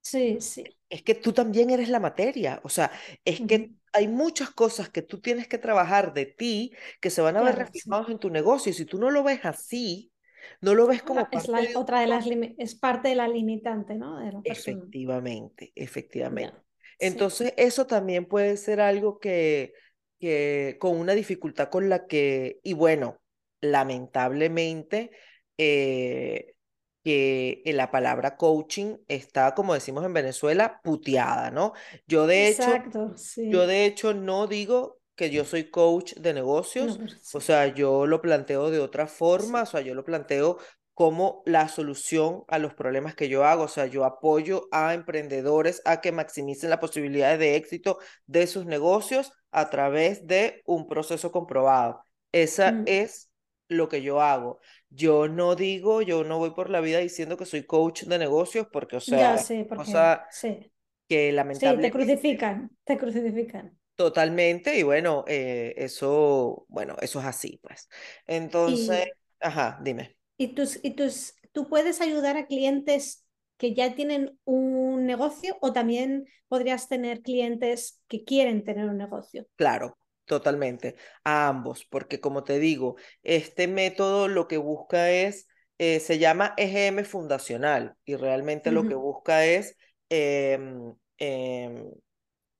[0.02, 0.64] Sí, sí.
[0.90, 2.92] Es que tú también eres la materia, o sea,
[3.26, 7.38] es que hay muchas cosas que tú tienes que trabajar de ti que se van
[7.38, 7.60] a ver sí.
[7.60, 8.72] reflejados en tu negocio.
[8.72, 10.13] Y si tú no lo ves así,
[10.62, 12.26] no lo ves como La- es parte la, de otra de las
[12.58, 14.20] es parte de la limitante, ¿no?
[14.20, 14.44] De la.
[14.44, 16.58] Efectivamente, efectivamente.
[16.98, 17.20] Sí.
[17.20, 19.74] Entonces, eso también puede ser algo que,
[20.20, 23.22] que con una dificultad con la que, y bueno,
[23.62, 25.12] lamentablemente,
[25.58, 26.56] eh,
[27.04, 31.74] que en la palabra coaching está, como decimos en Venezuela, puteada, ¿no?
[32.08, 33.68] Yo de hecho, Exacto, yo sí.
[33.68, 36.34] de hecho no digo que yo soy coach de
[36.80, 37.00] No, negocios,
[37.32, 39.68] o sí, sea, yo lo planteo de otra forma, o sí.
[39.68, 40.58] sea, yo lo planteo
[40.94, 45.82] como la solución a los problemas que yo hago, o sea, yo apoyo a emprendedores
[45.86, 47.98] a que maximicen las posibilidades de éxito
[48.28, 52.04] de sus negocios a través de un proceso comprobado.
[52.32, 52.86] Esa Mm.
[52.86, 53.32] es
[53.70, 54.60] lo que yo hago.
[54.90, 58.68] Yo no digo, yo no voy por la vida diciendo que soy coach de negocios
[58.72, 60.72] porque, o Ya sea, sé, una porque cosa sí.
[61.08, 63.78] que Sí, te lamentablemente crucifican, te crucifican.
[63.96, 67.90] Totalmente, y bueno, eh, eso, bueno, eso es así, pues.
[68.26, 70.18] Entonces, Y, ajá, dime.
[70.38, 73.26] y tus, y tus, tú puedes ayudar a clientes
[73.58, 79.46] que ya tienen un negocio o también podrías tener clientes que quieren tener un negocio.
[79.56, 86.00] Claro, totalmente, a ambos, porque como te digo, este método lo que busca es, eh,
[86.00, 89.78] se llama EGM fundacional, y realmente lo que busca es
[90.10, 91.92] em, em,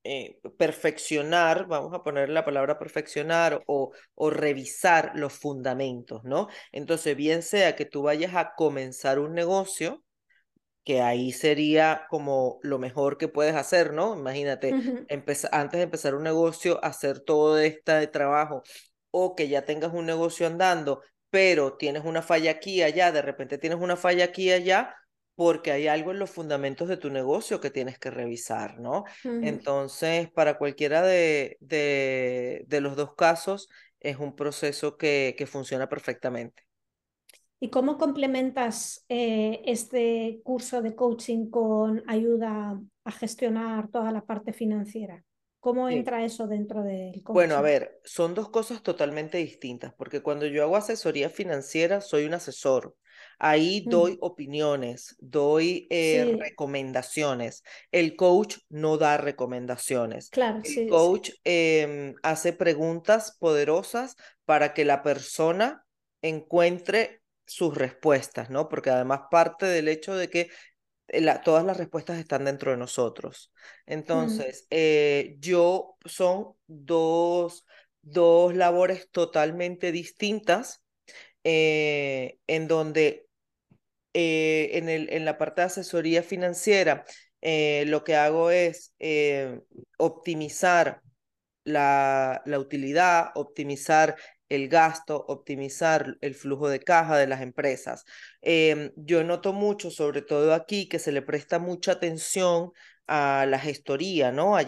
[0.04, 6.48] eh, perfeccionar, vamos a poner la palabra perfeccionar o, o revisar los fundamentos, ¿no?
[6.72, 10.04] Entonces, bien sea que tú vayas a comenzar un negocio,
[10.84, 14.14] que ahí sería como lo mejor que puedes hacer, ¿no?
[14.16, 14.76] Imagínate,
[15.08, 18.62] empeza- antes de empezar un negocio, hacer todo este trabajo,
[19.10, 23.22] o que ya tengas un negocio andando, pero tienes una falla aquí y allá, de
[23.22, 24.94] repente tienes una falla aquí y allá,
[25.34, 29.04] porque hay algo en los fundamentos de tu negocio que tienes que revisar, ¿no?
[29.40, 33.68] Entonces, para cualquiera de, de, de los dos casos,
[34.00, 36.62] es un proceso que, que funciona perfectamente.
[37.60, 44.52] ¿Y cómo complementas eh, este curso de coaching con ayuda a gestionar toda la parte
[44.52, 45.24] financiera?
[45.60, 46.04] ¿Cómo Sí.
[46.04, 47.62] entra eso dentro del Bueno, a coaching?
[47.62, 52.96] ver, son dos cosas totalmente distintas, porque cuando yo hago asesoría financiera, soy un asesor.
[53.38, 57.62] Ahí doy opiniones, doy eh, Sí, recomendaciones.
[57.92, 60.30] El coach no da recomendaciones.
[60.30, 61.16] claro, El sí, sí.
[61.16, 65.84] coach em, hace preguntas poderosas para que la persona
[66.22, 68.68] encuentre sus respuestas, ¿no?
[68.68, 70.50] Porque además parte del hecho de que
[71.08, 73.52] eh, la- todas las respuestas están dentro de nosotros.
[74.12, 77.66] Mm, Entonces, eh, yo son dos,
[78.02, 80.82] dos labores totalmente distintas
[81.44, 83.23] eh, en donde
[84.14, 87.04] eh, en el, en la parte de asesoría financiera
[87.42, 89.60] eh, lo que hago es eh,
[89.98, 91.02] optimizar
[91.64, 94.16] la, la utilidad, optimizar
[94.48, 98.04] el gasto, optimizar el flujo de caja de las empresas.
[98.40, 102.70] Em, yo noto mucho, sobre todo aquí, que se le presta mucha atención
[103.06, 104.56] a la gestoría, ¿no?
[104.56, 104.62] A,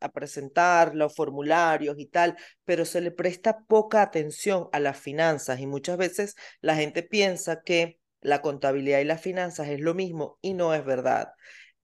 [0.00, 5.60] a presentar los formularios y tal, pero se le presta poca atención a las finanzas
[5.60, 10.38] y muchas veces la gente piensa que la contabilidad y las finanzas es lo mismo
[10.42, 11.32] y no es verdad.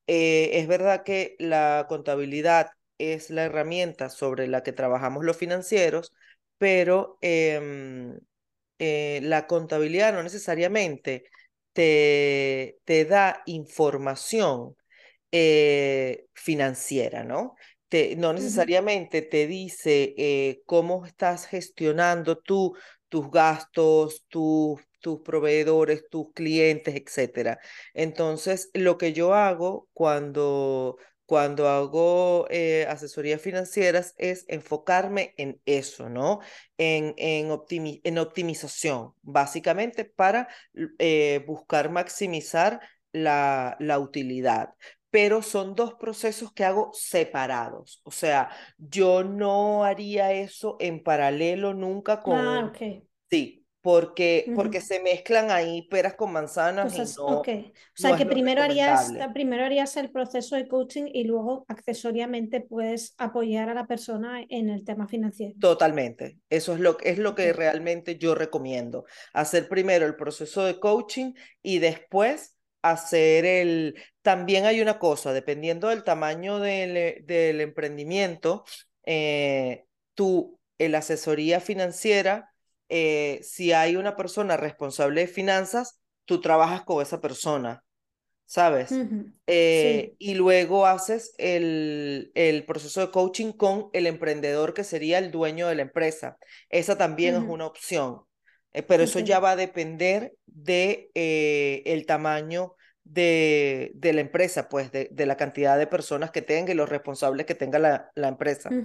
[0.07, 6.13] Eh, es verdad que la contabilidad es la herramienta sobre la que trabajamos los financieros,
[6.59, 8.19] pero em,
[8.79, 11.25] eh, la contabilidad no necesariamente
[11.73, 14.77] te, te da información
[15.33, 17.57] eh, financiera, ¿no?
[17.89, 22.75] Te, no necesariamente te dice eh, cómo estás gestionando tú
[23.09, 27.59] tus gastos, tus, tus proveedores, tus clientes, etcétera.
[27.95, 36.09] Entonces, lo que yo hago cuando, cuando hago eh, asesorías financieras es enfocarme en eso,
[36.09, 36.41] ¿no?
[36.79, 40.49] En, en, optimi- en optimización, básicamente para
[40.99, 42.81] eh, buscar maximizar
[43.13, 44.75] la, la utilidad
[45.11, 48.03] pero son dos procesos que hago separados.
[48.05, 52.71] O sea, yo no haría eso en paralelo nunca con Ah, un...
[52.71, 52.83] ok.
[53.31, 54.87] Sí, porque, porque Ujú.
[54.87, 57.49] se mezclan ahí peras con manzanas y Cosas, ok.
[57.49, 61.65] no, O no sea que primero harías, primero harías el proceso de coaching y luego
[61.69, 65.57] accesoriamente puedes apoyar a la persona en el tema financiero.
[65.59, 66.39] Totalmente.
[66.51, 69.07] Eso es lo, es lo que realmente yo recomiendo.
[69.33, 73.97] Hacer primero el proceso de coaching y después hacer el...
[74.23, 78.65] También hay una cosa, dependiendo del tamaño del, eh, del emprendimiento,
[79.05, 82.48] eh, tú, la asesoría financiera,
[82.89, 87.85] eh, si hay una persona responsable de finanzas, tú trabajas con esa persona.
[88.47, 89.03] ¿sabes?
[89.47, 90.17] Eh, Sí.
[90.19, 95.69] y luego haces el, el proceso de coaching con el emprendedor que sería el dueño
[95.69, 96.39] de la empresa.
[96.69, 98.23] Esa también es una opción,
[98.73, 102.75] eh, pero eso ya va a depender de eh, el tamaño
[103.05, 106.89] de, de la empresa, pues de, de la cantidad de personas que tenga y los
[106.89, 108.79] responsables que tenga la, la empresa.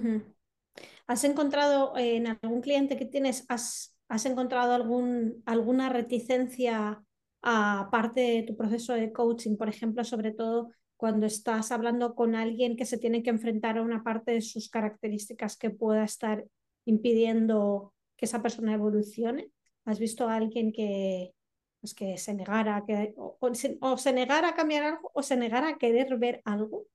[1.06, 7.02] ¿Has encontrado en algún cliente que tienes, has, has encontrado algún, alguna reticencia
[7.42, 9.56] aparte de tu proceso de coaching?
[9.56, 13.82] Por ejemplo, sobre todo cuando estás hablando con alguien que se tiene que enfrentar a
[13.82, 16.44] una parte de sus características que pueda estar
[16.84, 19.50] impidiendo que esa persona evolucione.
[19.84, 21.34] ¿Has visto a alguien que,
[21.80, 25.10] pues, que se negara a que, o, o se, o se negara a cambiar algo
[25.12, 26.86] o se negara a querer ver algo?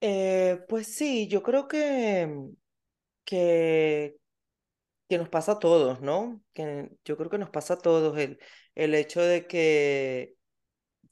[0.00, 2.48] Eh, pues sí, yo creo que,
[3.24, 4.16] que,
[5.12, 6.42] que nos pasa a todos, ¿no?
[6.54, 8.38] Que yo creo que nos pasa a todos el,
[8.74, 10.36] el hecho de que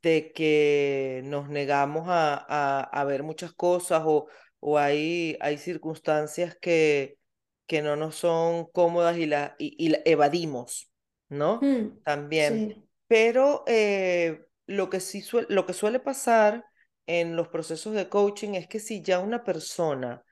[0.02, 4.28] de que nos negamos a, a, a ver muchas cosas o,
[4.60, 7.18] o hay, hay circunstancias que,
[7.66, 10.90] que no nos son cómodas y la, y, y la evadimos,
[11.28, 11.62] ¿no?
[11.62, 12.66] Mm, También.
[12.68, 16.64] sí, Pero eh, lo que sí suele, lo que suele pasar
[17.06, 20.24] en los procesos de coaching es que si ya una persona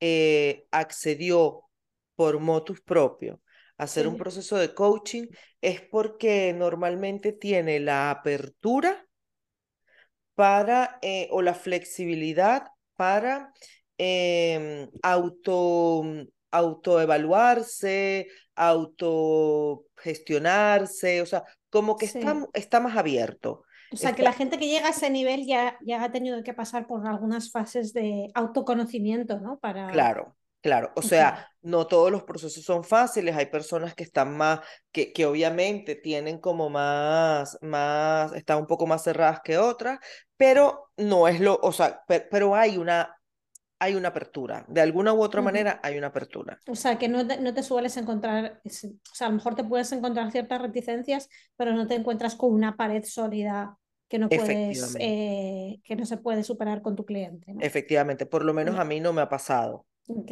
[0.00, 1.63] eh, accedió
[2.14, 3.40] por motus propio
[3.76, 5.26] hacer un proceso de coaching,
[5.60, 9.04] es porque normalmente tiene la apertura
[10.34, 13.52] para, eh, o la flexibilidad para
[13.98, 16.04] em, auto,
[16.50, 22.46] autoevaluarse, autogestionarse, o sea, como que está, sí.
[22.54, 23.62] está más abierto.
[23.92, 26.52] O sea, que la gente que llega a ese nivel ya, ya ha tenido que
[26.52, 29.60] pasar por algunas fases de autoconocimiento, ¿no?
[29.60, 29.88] Para...
[29.90, 30.92] claro, claro.
[30.96, 34.60] O sea, no todos los procesos son fáciles, hay personas que están más,
[34.92, 39.98] que, que obviamente tienen como más, más, están un poco más cerradas que otras,
[40.36, 43.16] pero no es lo, o sea, pe- pero hay una
[43.80, 44.64] hay una apertura.
[44.68, 46.60] De alguna u otra manera hay una apertura.
[46.66, 49.64] O sea, que no te, no te sueles encontrar, o sea, a lo mejor te
[49.64, 54.96] puedes encontrar ciertas reticencias, pero no te encuentras con una pared sólida que no puedes,
[54.98, 57.70] eh, que no se puede superar con tu cliente, ¿no?
[57.70, 58.26] efectivamente.
[58.26, 59.86] Por lo menos a mí no me ha pasado.
[60.08, 60.30] Ok.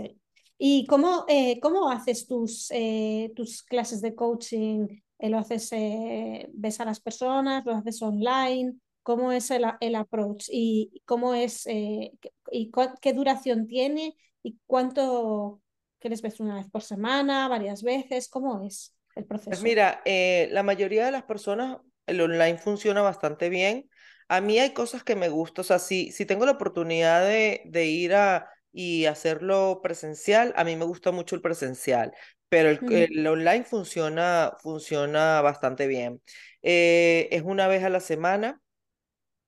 [0.64, 4.86] ¿Y cómo, eh, cómo haces tus, eh, tus clases de coaching?
[5.18, 7.64] Eh, ¿Lo haces, eh, ves a las personas?
[7.66, 8.74] ¿Lo haces online?
[9.02, 10.46] ¿Cómo es el, el approach?
[10.52, 12.12] ¿Y cómo es, eh,
[12.52, 12.70] y
[13.00, 14.16] qué duración tiene?
[14.44, 15.60] ¿Y cuánto,
[15.98, 18.28] qué les ves una vez por semana, varias veces?
[18.28, 19.60] ¿Cómo es el Pues proceso?
[19.60, 23.90] mira, eh, la mayoría de las personas, el online funciona bastante bien.
[24.28, 27.62] A mí hay cosas que me gustan, o sea, si, si tengo la oportunidad de,
[27.66, 32.12] de ir a y hacerlo presencial, a mí me gusta mucho el presencial,
[32.48, 36.22] pero el, online funciona, funciona bastante bien.
[36.62, 38.60] Eh, es una vez a la semana.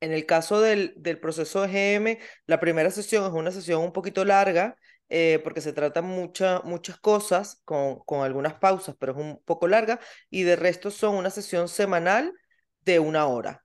[0.00, 3.92] En el caso del, del proceso de GM, la primera sesión es una sesión un
[3.92, 4.76] poquito larga
[5.08, 9.66] eh, porque se tratan mucha- muchas cosas con, con algunas pausas, pero es un poco
[9.68, 12.32] larga y de resto son una sesión semanal
[12.80, 13.64] de una hora,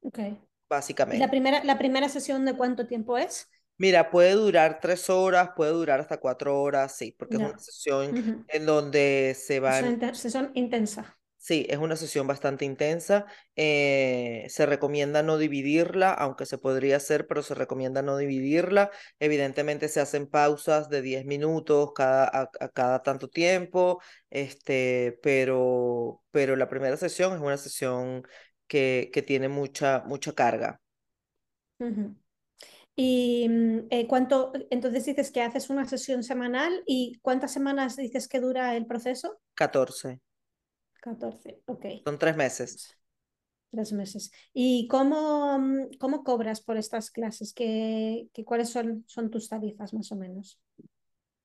[0.00, 0.18] ok.
[1.10, 1.30] ¿Y la básicamente.
[1.30, 3.48] primera, la primera sesión de cuánto tiempo es?
[3.82, 8.14] Mira, puede durar tres horas, puede durar hasta cuatro horas, sí, porque es una sesión
[8.46, 11.18] en donde se Es una sesión intensa.
[11.36, 13.26] Sí, es una sesión bastante intensa.
[13.56, 18.90] eh, se recomienda no dividirla, aunque se podría hacer, pero se recomienda no dividirla.
[19.18, 26.22] Evidentemente se hacen pausas de 10 minutos cada, a, a cada tanto tiempo, este, pero,
[26.30, 28.22] pero la primera sesión es una sesión
[28.68, 30.80] que, que tiene mucha, mucha carga.
[31.80, 32.14] Ujú.
[32.96, 38.28] Y mm, eh, cuánto, entonces dices que haces una sesión semanal y ¿cuántas semanas dices
[38.28, 39.38] que dura el proceso?
[39.54, 40.20] 14,
[41.04, 42.96] catorce ok, son tres meses.
[43.70, 44.30] tres meses.
[44.52, 47.52] ¿Y cómo, mm, cómo cobras por estas clases?
[47.54, 50.60] ¿Qué, qué- cuáles son, son tus tarifas más o menos?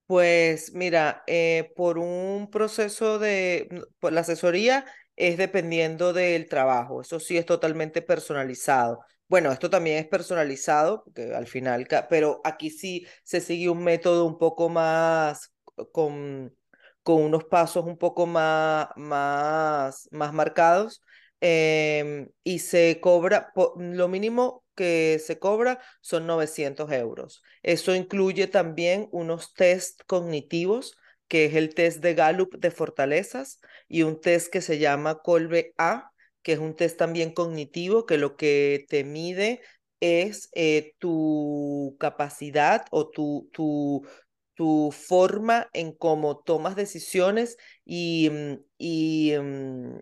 [0.06, 4.86] Pues mira, eh, por un proceso de, n- por la asesoría
[5.18, 9.00] es dependiendo del trabajo, eso sí es totalmente personalizado.
[9.30, 11.04] Bueno, esto también es personalizado,
[11.36, 15.54] al final, pero aquí sí se sigue un método un poco más
[15.92, 16.56] con,
[17.04, 21.02] con unos pasos un poco más, más, más marcados.
[21.42, 27.44] em, y se cobra, lo mínimo que se cobra son 900 euros.
[27.64, 30.98] Eso incluye también unos test cognitivos,
[31.28, 33.60] que es el test de Gallup de fortalezas
[33.90, 36.12] y un test que se llama Colbe A,
[36.48, 39.60] que es un test también cognitivo, que lo que te mide
[40.00, 44.08] es eh, tu capacidad o tu, tu,
[44.54, 49.98] tu forma en cómo tomas decisiones y, mm, y, mm,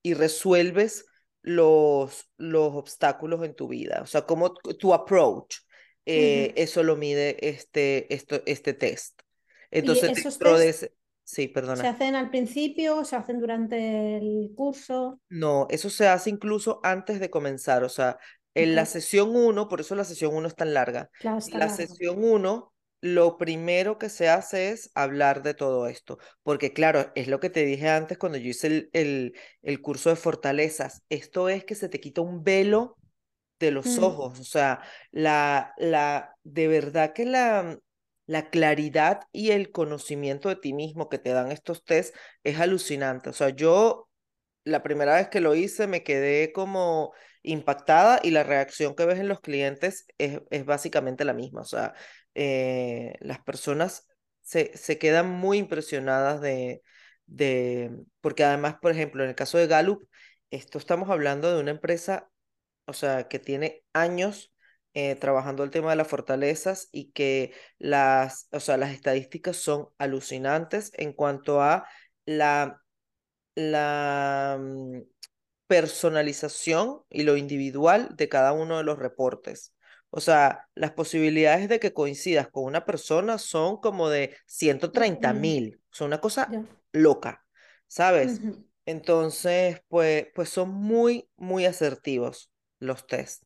[0.00, 1.04] y resuelves
[1.42, 4.00] los, los obstáculos en tu vida.
[4.02, 5.56] O sea, como tu approach,
[6.06, 9.20] eh, eso lo mide este, esto, este test.
[9.70, 10.94] ¿Y Entonces, de ese...
[11.32, 11.88] Sí, se perdona.
[11.88, 15.20] hacen al principio, se hacen durante el curso?
[15.28, 17.84] No, eso se hace incluso antes de comenzar.
[17.84, 18.18] O sea,
[18.54, 21.10] en la sesión uno, por eso la sesión uno es tan larga.
[21.18, 26.18] claro, En la sesión uno, lo primero que se hace es hablar de todo esto.
[26.42, 30.10] Porque claro, es lo que te dije antes cuando yo hice el, el, el curso
[30.10, 31.02] de fortalezas.
[31.08, 32.98] Esto es que se te quita un velo
[33.60, 34.40] de los Mm, ojos.
[34.40, 37.78] O sea, la, la, de verdad que la,
[38.30, 42.14] la claridad y el conocimiento de ti mismo que te dan estos test
[42.44, 43.28] es alucinante.
[43.30, 44.08] O sea, yo
[44.64, 47.12] la primera vez que lo hice me quedé como
[47.42, 51.62] impactada y la reacción que ves en los clientes es, es básicamente la misma.
[51.62, 51.92] O sea,
[52.36, 54.06] eh, las personas
[54.42, 56.82] se, se quedan muy impresionadas de,
[57.26, 60.04] de, porque además, por ejemplo, en el caso de Gallup,
[60.52, 62.30] esto estamos hablando de una empresa,
[62.86, 64.49] o sea, que tiene años
[64.94, 69.88] eh, trabajando el tema de las fortalezas y que las, o sea, las estadísticas son
[69.98, 71.86] alucinantes en cuanto a
[72.24, 72.80] la
[73.54, 75.00] la mm,
[75.66, 79.74] personalización y lo individual de cada uno de los reportes.
[80.10, 85.32] O sea, las posibilidades de que coincidas con una persona son como de ciento treinta
[85.32, 85.80] mm, mil.
[85.90, 86.58] Son una cosa
[86.92, 87.44] loca,
[87.86, 88.42] ¿sabes?
[88.86, 93.44] Entonces, pues, pues son muy, muy asertivos los test.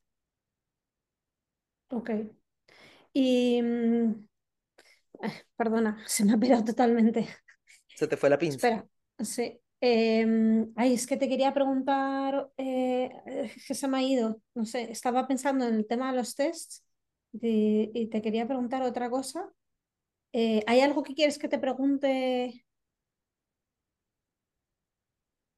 [1.95, 2.11] Ok.
[3.13, 4.27] Y, mm,
[5.57, 7.29] perdona, se me ha pirado totalmente.
[7.95, 8.67] Se te fue la pinza.
[8.67, 8.87] Espera,
[9.21, 9.61] sí.
[9.81, 13.11] Em, ay, es que te quería preguntar, eh,
[13.67, 16.85] que se me ha ido, no sé, estaba pensando en el tema de los tests
[17.33, 19.51] de- y te quería preguntar otra cosa.
[20.33, 22.65] Eh, ¿hay algo que quieres que te pregunte?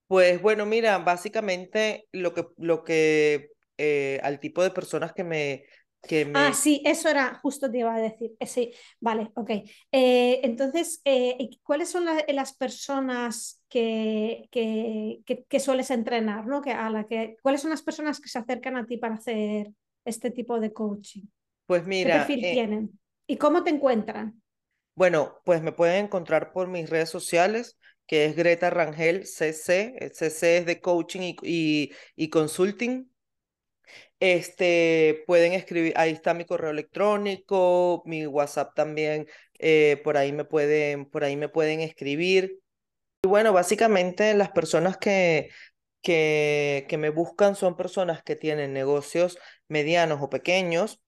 [0.08, 5.64] Pues bueno, mira, básicamente lo que, lo que eh, al tipo de personas que me,
[6.06, 8.32] que Ah, sí, eso era, justo te iba a decir.
[8.38, 9.50] Eh, sí, vale, ok.
[9.92, 16.46] Eh, entonces, eh, ¿y ¿cuáles son la- las personas que, que, que- que sueles entrenar,
[16.46, 16.60] ¿no?
[16.60, 19.72] Que, a la que, ¿cuáles son las personas que se acercan a ti para hacer
[20.04, 21.22] este tipo de coaching?
[21.66, 22.98] Pues ¿Qué mira, perfil eh, tienen?
[23.26, 24.42] ¿Y cómo te encuentran?
[24.94, 30.10] bueno, pues me pueden encontrar por mis redes sociales, que es Greta Rangel CC.
[30.14, 33.10] CC es de coaching y, y, y consulting.
[34.20, 39.26] Este, pueden escribir, ahí está mi correo electrónico, mi WhatsApp también,
[39.58, 42.60] eh, por ahí me pueden, por ahí me pueden escribir.
[43.22, 45.50] Y bueno, básicamente las personas que,
[46.02, 51.00] que, que me buscan son personas que tienen negocios medianos o pequeños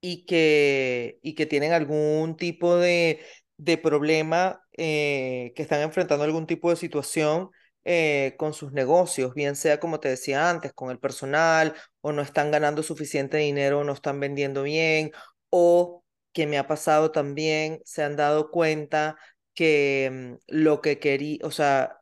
[0.00, 3.20] y que, y que tienen algún tipo de,
[3.56, 7.50] de problema, eh, que están enfrentando algún tipo de situación
[7.88, 12.20] eh, con sus negocios, bien sea como te decía antes, con el personal, o no
[12.22, 15.12] están ganando suficiente dinero, o no están vendiendo bien,
[15.50, 19.16] o que me ha pasado también, se han dado cuenta
[19.54, 22.00] que mm, lo que quería, o sea,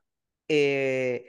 [0.49, 1.27] eh,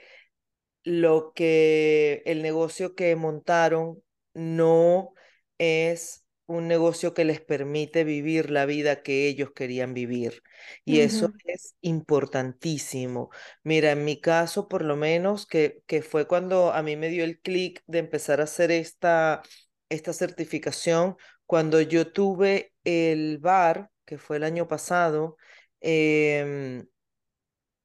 [0.84, 4.02] lo que el negocio que montaron
[4.34, 5.14] no
[5.58, 10.42] es un negocio que les permite vivir la vida que ellos querían vivir.
[10.84, 13.30] Y eso es importantísimo.
[13.64, 17.24] Mira, en mi caso, por lo menos, que, que fue cuando a mí me dio
[17.24, 19.42] el clic de empezar a hacer esta,
[19.88, 21.16] esta certificación,
[21.46, 25.36] cuando yo tuve el bar, que fue el año pasado,
[25.80, 26.86] em,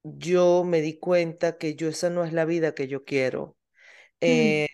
[0.04, 3.58] yo me di cuenta que yo esa no es la vida que yo quiero.
[4.26, 4.68] mm, Eh,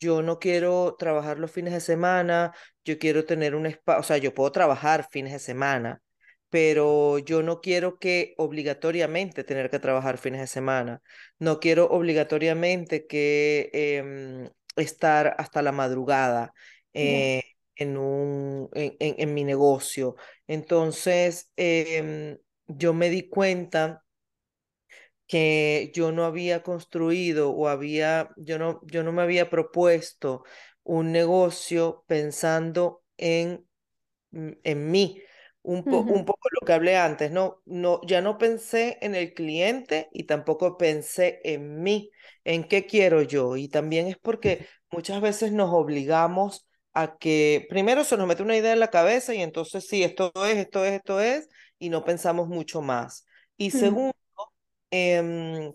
[0.00, 2.52] yo no quiero trabajar los fines de semana,
[2.84, 6.00] yo quiero tener un espacio, o sea, yo puedo trabajar fines de semana,
[6.50, 11.02] pero yo no quiero que obligatoriamente tener que trabajar fines de semana.
[11.38, 16.52] No quiero obligatoriamente que em, estar hasta la madrugada
[16.94, 17.42] eh,
[17.76, 20.16] en un, en, en- en mi negocio.
[20.46, 24.04] Entonces, em, yo me di cuenta
[25.28, 30.44] que yo no había construido o había, yo no, yo no me había propuesto
[30.84, 33.66] un negocio pensando en,
[34.30, 35.22] mm, en mí,
[35.62, 37.62] un, po un poco lo que hablé antes, ¿no?
[37.66, 42.10] No, ya no pensé en el cliente y tampoco pensé en mí,
[42.44, 43.56] en qué quiero yo.
[43.56, 48.56] Y también es porque muchas veces nos obligamos a que primero se nos mete una
[48.56, 51.48] idea en la cabeza y entonces sí, esto es, esto es, esto es,
[51.78, 53.26] y no pensamos mucho más.
[53.58, 54.14] Y segundo,
[54.90, 55.72] em,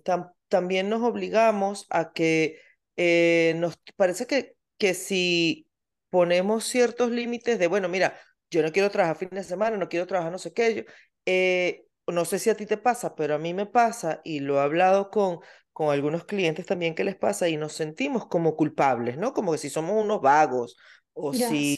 [0.47, 2.59] también nos obligamos a que
[2.95, 5.67] eh, nos parece que, que si
[6.09, 8.19] ponemos ciertos límites de, bueno, mira,
[8.51, 10.83] yo no quiero trabajar fin de semana, no quiero trabajar no sé qué, yo,
[11.25, 14.57] eh, no sé si a ti te pasa, pero a mí me pasa y lo
[14.57, 15.39] he hablado con,
[15.71, 19.33] con algunos clientes también que les pasa y nos sentimos como culpables, ¿no?
[19.33, 20.75] Como que si somos unos vagos
[21.13, 21.77] o si...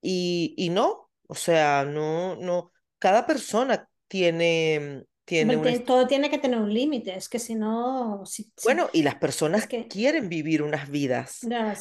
[0.00, 6.58] Y, y no, o sea, no, no, cada persona tiene, tiene Todo tiene que tener
[6.58, 8.24] un límite, es que si no...
[8.64, 9.86] bueno, y las personas que...
[9.86, 11.40] quieren vivir unas vidas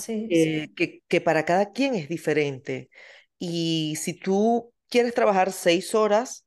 [0.09, 2.89] eh, Que, que para cada quien es diferente.
[3.39, 6.45] Y si tú quieres trabajar seis horas,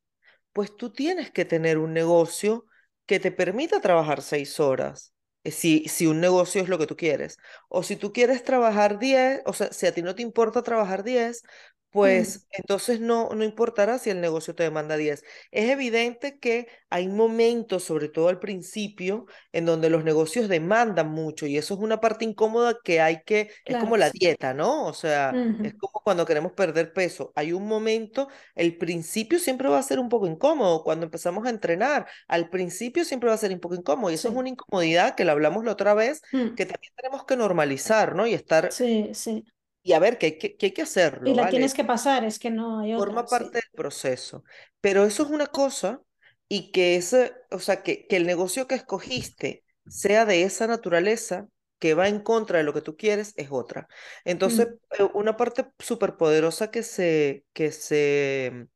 [0.52, 2.66] pues tú tienes que tener un negocio
[3.06, 5.14] que te permita trabajar seis horas.
[5.42, 7.38] Eh, si, si un negocio es lo que tú quieres.
[7.68, 11.02] O si tú quieres trabajar diez, o sea, si a ti no te importa trabajar
[11.02, 11.42] diez,
[11.90, 15.24] pues entonces no, no importará si el negocio te demanda 10.
[15.50, 21.46] Es evidente que hay momentos, sobre todo al principio, en donde los negocios demandan mucho
[21.46, 24.84] y eso es una parte incómoda que hay que, es como la dieta, ¿no?
[24.86, 25.32] O sea,
[25.64, 27.32] es como cuando queremos perder peso.
[27.34, 31.50] Hay un momento, el principio siempre va a ser un poco incómodo cuando empezamos a
[31.50, 32.06] entrenar.
[32.28, 35.24] Al principio siempre va a ser un poco incómodo y eso es una incomodidad que
[35.24, 36.54] la hablamos la otra vez, mm.
[36.54, 38.28] que también tenemos que normalizar, ¿no?
[38.28, 38.70] Y estar...
[38.70, 39.44] Sí, sí
[39.82, 41.30] y a ver, que hay que, hay que hacerlo.
[41.30, 43.06] Y la tienes que pasar, es que no hay otra.
[43.06, 44.44] Forma parte del proceso.
[44.80, 46.00] Pero eso es una cosa
[46.48, 51.46] y que, ese, o sea, que, que el negocio que escogiste sea de esa naturaleza
[51.78, 53.88] que va en contra de lo que tú quieres es otra.
[54.24, 55.02] Entonces, mm.
[55.02, 58.66] eh, una parte súper poderosa que se, que se,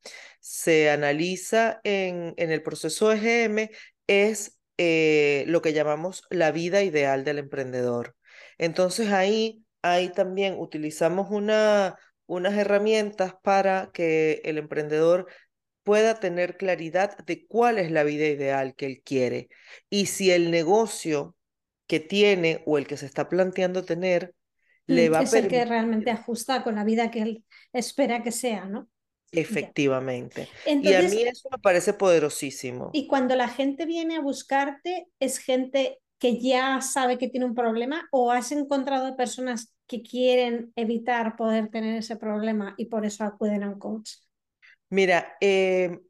[0.41, 3.69] se analiza en, en el proceso EGM
[4.07, 8.17] es eh, lo que llamamos la vida ideal del emprendedor.
[8.59, 15.26] Entonces ahí ahí también utilizamos una, unas herramientas para que el emprendedor
[15.82, 19.51] pueda tener claridad de cuál es la vida ideal que él quiere
[19.91, 21.37] y si el negocio
[21.87, 24.35] que tiene o el que se está planteando tener
[24.87, 25.45] le mm, va a permitir...
[25.45, 28.89] el que realmente ajusta con la vida que él espera que sea, ¿no?
[29.32, 30.49] Efectivamente.
[30.64, 32.91] y a mí eso me parece poderosísimo.
[32.95, 37.55] Y cuando la gente viene a buscarte, es gente que ya sabe que tiene un
[37.55, 43.24] problema o has encontrado personas que quieren evitar poder tener ese problema y por eso
[43.24, 44.12] acuden a un coach?
[44.91, 46.01] Mira, em,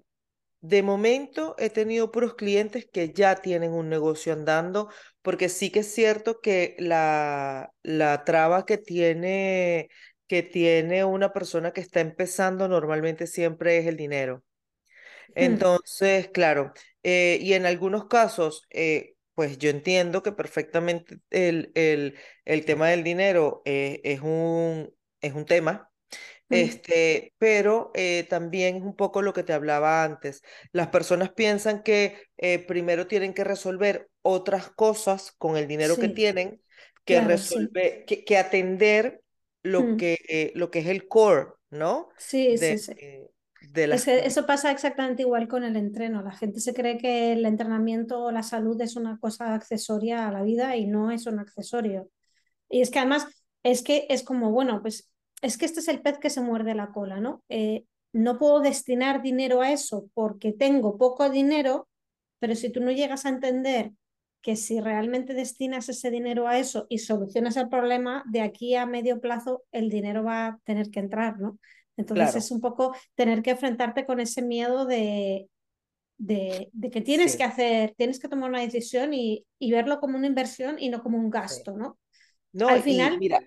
[0.61, 4.89] de momento he tenido puros clientes que ya tienen un negocio andando,
[5.23, 9.89] porque sí que es cierto que la, la traba que tiene,
[10.27, 14.43] que tiene una persona que está empezando normalmente siempre es el dinero.
[15.29, 15.35] Hmm.
[15.37, 16.73] Entonces, claro,
[17.03, 22.89] eh, y en algunos casos, eh, pues yo entiendo que perfectamente el, el, el tema
[22.89, 25.91] del dinero eh, es, un, es un tema,
[26.49, 30.43] este, pero eh, también es un poco lo que te hablaba antes.
[30.73, 36.09] Las personas piensan que eh, primero tienen que resolver otras cosas con el dinero que
[36.09, 36.63] tienen
[37.05, 39.23] que resolver, que, que, atender
[39.63, 39.97] lo, mm.
[39.97, 42.09] que, lo que es el core, ¿no?
[42.17, 42.95] Sí, sí, sí
[43.73, 46.23] eso pasa exactamente igual con el entreno.
[46.23, 50.33] La gente se cree que el entrenamiento o la salud es una cosa accesoria a
[50.33, 52.09] la vida y no es un accesorio.
[52.69, 53.27] Y es que además
[53.63, 55.11] es que es como, bueno, pues
[55.43, 57.43] es que este es el pez que se muerde la cola, ¿no?
[57.49, 61.89] Eh, no puedo destinar dinero a eso porque tengo poco dinero,
[62.39, 63.93] pero si tú no llegas a entender
[64.41, 68.87] que si realmente destinas ese dinero a eso y solucionas el problema, de aquí a
[68.87, 71.59] medio plazo el dinero va a tener que entrar, ¿no?
[71.97, 75.49] Entonces es un poco tener que enfrentarte con ese miedo de,
[76.19, 80.27] de, que tienes que hacer, tienes que tomar una decisión y, y, verlo como una
[80.27, 81.99] inversión y no como un gasto, ¿no?
[82.53, 83.19] No, al final.
[83.19, 83.41] mira.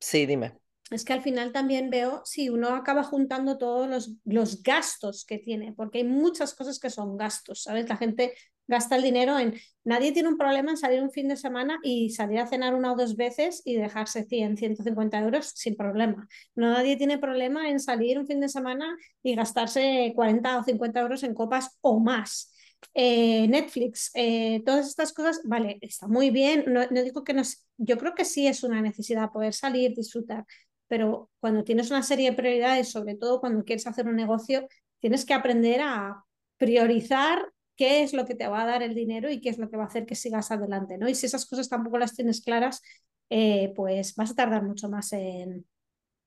[0.00, 0.58] Sí, dime.
[0.90, 5.38] Es que al final también veo si uno acaba juntando todos los, los gastos que
[5.38, 7.88] tiene, porque hay muchas cosas que son gastos, ¿sabes?
[7.88, 8.34] La gente
[8.66, 9.54] gasta el dinero en...
[9.84, 12.92] Nadie tiene un problema en salir un fin de semana y salir a cenar una
[12.92, 16.28] o dos veces y dejarse 100, 150 euros sin problema.
[16.54, 21.00] No, nadie tiene problema en salir un fin de semana y gastarse 40 o 50
[21.00, 22.52] euros en copas o más.
[22.94, 26.64] Eh, Netflix, eh, todas estas cosas, vale, está muy bien.
[26.68, 27.42] No, digo que no,
[27.78, 30.44] yo creo que sí es una necesidad poder salir, disfrutar,
[30.88, 34.66] pero cuando tienes una serie de prioridades, sobre todo cuando quieres hacer un negocio,
[35.00, 36.24] tienes que aprender a
[36.58, 39.70] priorizar qué es lo que te va a dar el dinero y qué es lo
[39.70, 41.08] que va a hacer que sigas adelante, ¿no?
[41.08, 42.82] Y si esas cosas tampoco las tienes claras,
[43.30, 45.66] eh, pues vas a tardar mucho más en,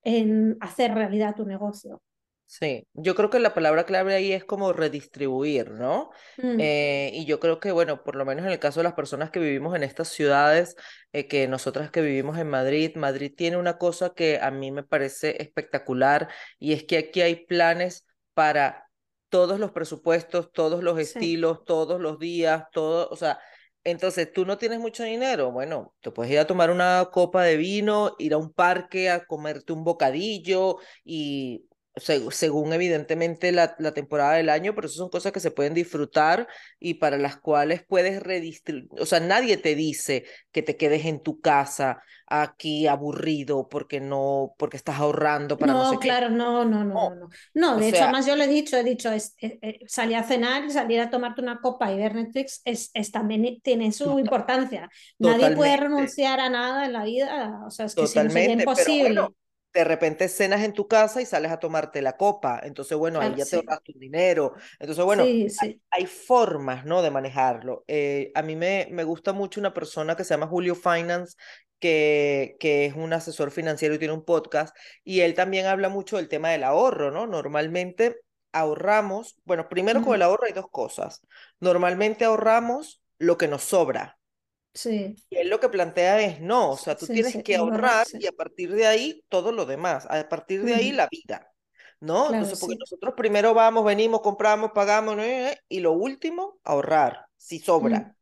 [0.03, 2.01] en hacer realidad tu negocio.
[2.47, 6.11] Sí, yo creo que la palabra clave ahí es como redistribuir, ¿no?
[6.41, 8.93] Mm, Eh, y yo creo que, bueno, por lo menos en el caso de las
[8.93, 10.75] personas que vivimos en estas ciudades,
[11.11, 14.83] eh, que nosotras que vivimos en Madrid, Madrid tiene una cosa que a mí me
[14.83, 16.29] parece espectacular
[16.59, 18.84] y es que aquí hay planes para
[19.29, 21.01] todos los presupuestos, todos los sí.
[21.03, 23.39] estilos, todos los días, todo, o sea,
[23.83, 27.55] entonces tú no tienes mucho dinero, bueno, te puedes ir a tomar una copa de
[27.55, 31.65] vino, ir a un parque a comerte un bocadillo y
[31.95, 35.73] seg- según evidentemente la, la temporada del año, pero eso son cosas que se pueden
[35.73, 36.47] disfrutar
[36.79, 41.21] y para las cuales puedes redistribuir, o sea, nadie te dice que te quedes en
[41.23, 46.17] tu casa aquí aburrido porque no, porque estás ahorrando para no No, sé qué.
[46.17, 47.29] claro, no, no, no, no, No, no.
[47.53, 49.79] No, o de hecho, sea, además yo lo he dicho, he dicho, es, eh, eh,
[49.87, 53.61] salir a cenar y salir a tomarte una copa y ver Netflix es, es también
[53.61, 54.89] tiene su importancia.
[55.17, 55.77] Nadie puede totalmente.
[55.77, 58.97] renunciar a nada en la vida, o sea, es que si no sería Totalmente, pero
[58.97, 59.35] bueno, imposible.
[59.75, 63.33] De repente cenas en tu casa y sales a tomarte la copa, entonces bueno, ahí
[63.33, 65.81] Claro, ya te ahorras tu dinero, entonces bueno, sí, hay, sí.
[65.91, 67.01] hay formas, ¿no?
[67.03, 67.83] De manejarlo.
[67.87, 71.35] Eh, a mí me, me gusta mucho una persona que se llama Julio Finance,
[71.79, 76.17] que, que es un asesor financiero y tiene un podcast, y él también habla mucho
[76.17, 77.27] del tema del ahorro, ¿no?
[77.27, 78.21] Normalmente
[78.53, 81.21] ahorramos, bueno, primero con el ahorro hay dos cosas,
[81.59, 84.17] normalmente ahorramos lo que nos sobra.
[84.75, 87.55] Sí, Y él lo que plantea es, no, o sea, tú sí, tienes sí, que
[87.55, 91.51] ahorrar y a partir de ahí todo lo demás, a partir de ahí la vida,
[91.99, 92.27] ¿no?
[92.27, 95.23] Claro, Entonces, porque nosotros primero vamos, venimos, compramos, pagamos, ¿no?
[95.69, 98.07] y lo último, ahorrar, si sobra.
[98.07, 98.15] Mm,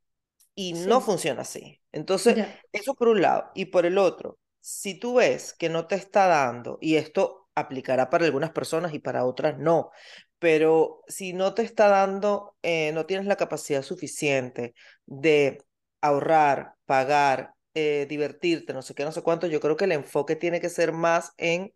[0.55, 1.81] Y no funciona así.
[1.91, 3.51] Entonces, ya, eso por un lado.
[3.55, 8.09] Y por el otro, si tú ves que no te está dando, y esto aplicará
[8.09, 9.91] para algunas personas y para otras no,
[10.39, 14.75] pero si no te está dando, eh, no tienes la capacidad suficiente
[15.05, 15.59] de
[16.03, 20.35] ahorrar, pagar, eh, divertirte, no sé qué, no sé cuánto, yo creo que el enfoque
[20.37, 21.73] tiene que ser más en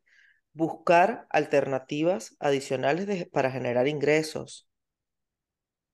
[0.53, 4.67] buscar alternativas adicionales de- para generar ingresos.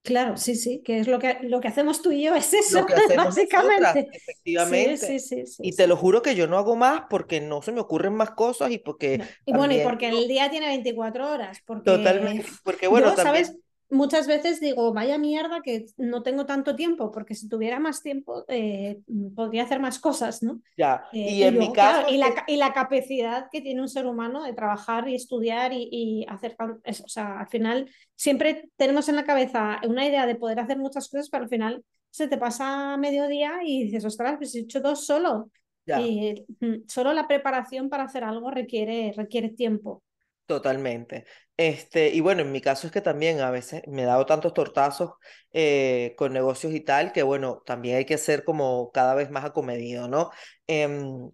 [0.02, 2.80] claro, sí, sí, que es lo que, lo que hacemos tú y yo, es eso,
[2.80, 4.08] Lo que hacemos nosotras, básicamente.
[4.56, 5.20] Sí, sí, efectivamente.
[5.20, 7.80] sí, sí, Y te lo juro que yo no hago más porque no se me
[7.82, 9.22] ocurren más cosas y porque.
[9.46, 13.18] Y bueno, y también porque el día tiene 24 horas, porque totalmente, porque bueno, yo,
[13.18, 13.56] ¿sabes?
[13.94, 18.44] Muchas veces digo, vaya mierda que no tengo tanto tiempo, porque si tuviera más tiempo
[18.48, 19.02] eh,
[19.36, 20.62] podría hacer más cosas, ¿no?
[20.78, 21.04] ya.
[21.12, 23.90] Eh, Y y en mi luego, caso y la, y la capacidad que tiene un
[23.90, 28.70] ser humano de trabajar y estudiar y, y hacer, eso, o sea, al final siempre
[28.78, 32.28] tenemos en la cabeza una idea de poder hacer muchas cosas, pero al final se
[32.28, 35.50] te pasa mediodía y dices, ostras, pues he hecho dos solo.
[35.86, 40.04] ya, Y mm, solo la preparación para hacer algo requiere, requiere tiempo.
[40.46, 41.26] Totalmente.
[41.56, 44.54] Este, y bueno, en mi caso es que también a veces me he dado tantos
[44.54, 45.12] tortazos
[45.52, 49.46] eh, con negocios y tal, que bueno, también hay que ser como cada vez más
[49.46, 50.32] acomedido, ¿no?
[50.68, 51.30] Em,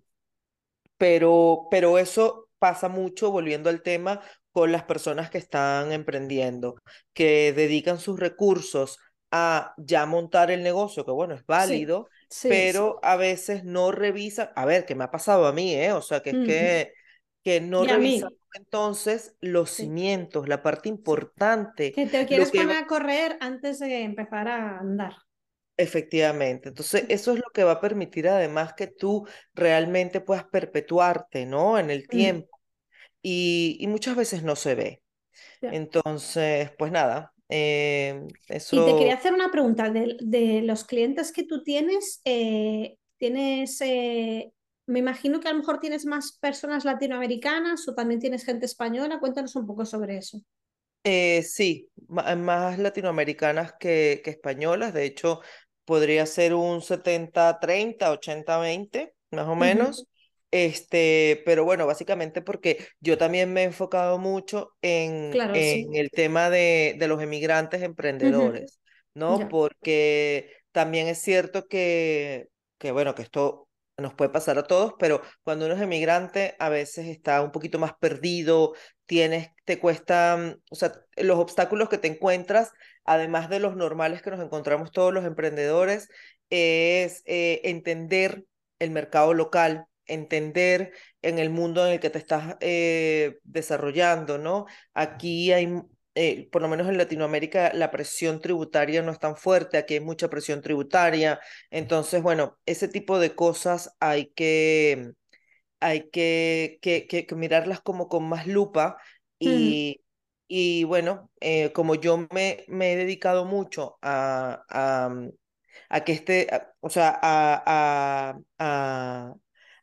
[0.98, 6.76] pero, pero eso pasa mucho, volviendo al tema, con las personas que están emprendiendo,
[7.14, 9.00] que dedican sus recursos
[9.32, 12.50] a ya montar el negocio, que bueno, es válido, sí, sí.
[12.50, 15.94] pero a veces no revisan, a ver, que me ha pasado a mí, ¿eh?
[15.94, 16.94] O sea, que es que,
[17.44, 22.76] que no revisan entonces los sí, cimientos, la parte importante, Que te quieres que va-
[22.76, 25.14] poner a correr antes de empezar a andar.
[25.78, 26.70] efectivamente.
[26.70, 31.80] Entonces, eso es lo que va a permitir además que tú realmente puedas perpetuarte, ¿no?
[31.80, 32.60] En el Mm, tiempo
[33.24, 35.04] y, y muchas veces no se ve.
[35.70, 38.28] Entonces, pues nada, eh,
[38.72, 39.90] Y te quería eso hacer una pregunta.
[39.90, 44.52] De, de los clientes que tú tienes, eh, tienes, eh,
[44.90, 49.20] me imagino que a lo mejor tienes más personas latinoamericanas o también tienes gente española.
[49.20, 50.42] Cuéntanos un poco sobre eso.
[51.04, 54.94] Eh, sí, ma- más latinoamericanas que, que españolas.
[54.94, 55.42] De hecho,
[55.86, 60.08] podría ser un setenta treinta ochenta veinte más o menos.
[60.52, 65.96] Este, pero bueno, básicamente porque yo también me he enfocado mucho en, Claro, en sí.
[65.96, 68.80] el tema de, de los emigrantes emprendedores,
[69.14, 69.38] ¿no?
[69.38, 69.48] Ya.
[69.48, 73.69] Porque también es cierto que, que, bueno, que esto
[74.00, 77.80] nos puede pasar a todos, pero cuando uno es emigrante a veces está un poquito
[77.80, 78.74] más perdido
[79.10, 82.72] tienes, te cuesta, mm, o sea, los obstáculos que te encuentras,
[83.06, 86.10] además de los normales que nos encontramos todos los emprendedores,
[86.52, 88.46] es eh, entender
[88.78, 90.94] el mercado local, entender
[91.24, 94.68] en el mundo en el que te estás eh, desarrollando, ¿no?
[94.94, 95.68] Aquí hay,
[96.20, 100.00] eh, por lo menos en Latinoamérica, la presión tributaria no es tan fuerte, aquí hay
[100.02, 101.40] mucha presión tributaria,
[101.72, 105.14] entonces, bueno, ese tipo de cosas hay que
[105.80, 108.98] hay que, que, que- que mirarlas como con más lupa
[109.40, 110.02] y,
[110.48, 115.10] y bueno, eh, como yo me, me he dedicado mucho a, a,
[115.90, 118.36] a que este, a- o sea, a,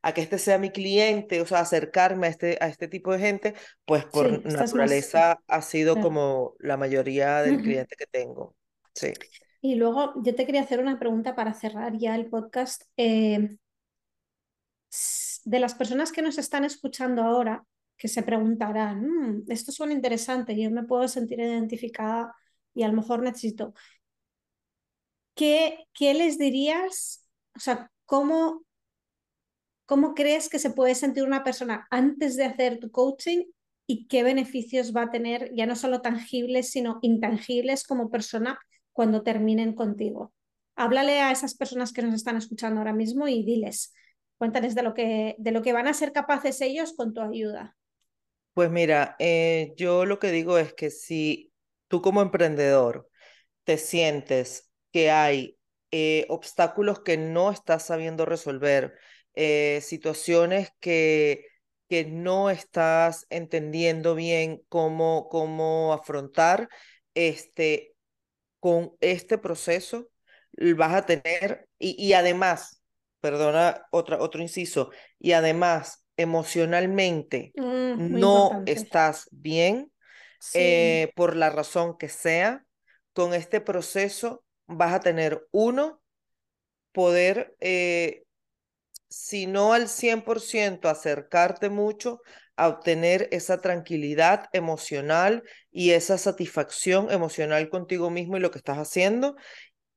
[0.07, 3.19] a, que este sea mi cliente, o sea, acercarme a este, a este tipo de
[3.19, 3.55] gente,
[3.85, 8.55] pues por naturaleza ha sido como la mayoría del cliente que tengo.
[8.95, 9.13] Sí.
[9.61, 12.83] Y luego yo te quería hacer una pregunta para cerrar ya el podcast.
[12.97, 13.57] Eh,
[15.45, 17.65] de las personas que nos están escuchando ahora,
[17.97, 22.35] que se preguntarán, mm, esto suena interesante, yo me puedo sentir identificada
[22.75, 23.73] y a lo mejor necesito.
[25.35, 27.29] ¿Qué, qué les dirías?
[27.55, 28.66] O sea, ¿cómo,
[29.87, 33.45] ¿cómo crees que se puede sentir una persona antes de hacer tu coaching
[33.87, 38.59] y qué beneficios va a tener, ya no solo tangibles, sino intangibles como persona
[38.93, 40.35] cuando terminen contigo?
[40.75, 43.95] Háblale a esas personas que nos están escuchando ahora mismo y diles,
[44.39, 47.77] cuéntales de lo que, de lo que van a ser capaces ellos con tu ayuda.
[48.53, 51.53] Pues mira, eh, yo lo que digo es que si
[51.89, 53.09] tú como emprendedor
[53.65, 55.59] te sientes que hay
[55.91, 58.95] eh, obstáculos que no estás sabiendo resolver,
[59.37, 61.47] eh, situaciones que,
[61.89, 66.69] que no estás entendiendo bien cómo, cómo afrontar,
[67.15, 67.95] este,
[68.61, 70.09] con este proceso
[70.77, 72.83] vas a tener, y, y además,
[73.21, 77.55] perdona, otra, otro inciso, y además emocionalmente
[77.95, 79.93] mm, no estás bien,
[80.53, 82.65] eh, por la razón que sea,
[83.13, 86.03] con este proceso vas a tener uno,
[86.93, 88.25] poder, eh,
[89.17, 92.21] si no al 100%, acercarte mucho
[92.55, 95.43] a obtener esa tranquilidad emocional
[95.73, 99.35] y esa satisfacción emocional contigo mismo y lo que estás haciendo.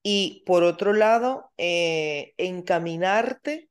[0.03, 3.69] Y por otro lado, eh, encaminarte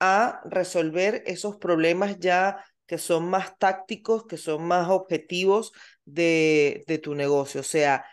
[0.00, 5.72] a resolver esos problemas ya que son más tácticos, que son más objetivos
[6.06, 7.60] de, de tu negocio.
[7.60, 8.06] O sea,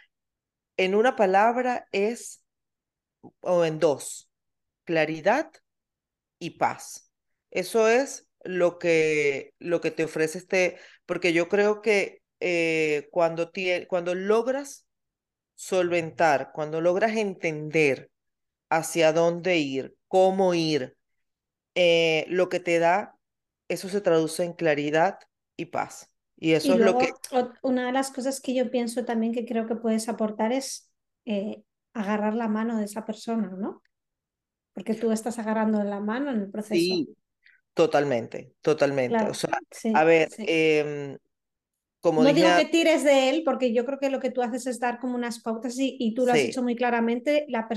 [0.76, 2.44] en una palabra es,
[3.40, 4.30] o en dos,
[4.84, 5.50] claridad
[6.40, 7.12] y paz.
[7.52, 13.52] Eso es lo que, lo que te ofrece este, porque yo creo que eh, cuando,
[13.88, 14.86] cuando logras
[15.56, 18.12] solventar, cuando logras entender
[18.70, 20.96] hacia dónde ir, cómo ir,
[21.76, 23.18] eh, lo que te da,
[23.68, 25.20] eso se traduce en claridad
[25.56, 26.12] y paz.
[26.38, 27.12] Y eso es lo que...
[27.64, 30.92] Una de las cosas que yo pienso también que creo que puedes aportar es
[31.26, 31.64] eh,
[31.94, 33.82] agarrar la mano de esa persona, ¿no?
[34.78, 36.76] Porque tú estás agarrando la mano en el proceso.
[36.76, 37.10] Sí,
[37.74, 39.24] totalmente, totalmente.
[39.24, 39.58] o sea,
[39.96, 41.18] a ver, em,
[42.04, 44.80] no digo que tires de él, porque yo creo que lo que tú haces es
[44.80, 47.68] dar como unas pautas y, y tú lo has dicho muy claramente, la,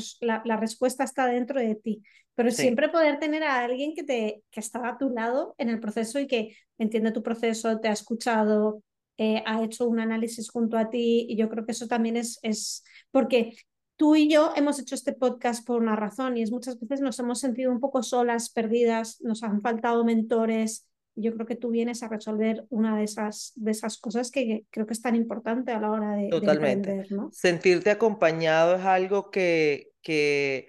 [0.44, 2.03] la, respuesta está dentro de ti.
[2.34, 5.80] Pero siempre poder tener a alguien que, te, que está a tu lado en el
[5.80, 8.82] proceso y que entiende tu proceso, te ha escuchado,
[9.16, 12.38] eh, ha hecho un análisis junto a ti y yo creo que eso también es,
[12.42, 13.57] es porque
[14.01, 17.18] tú y yo hemos hecho este podcast por una razón y es muchas veces nos
[17.18, 22.03] hemos sentido un poco solas, perdidas, nos han faltado mentores, yo creo que tú vienes
[22.03, 25.80] a resolver una de esas, de esas cosas que creo que es tan importante a
[25.80, 27.05] la hora de, Totalmente.
[27.11, 27.28] ¿no?
[27.30, 30.68] Sentirte acompañado es algo que, que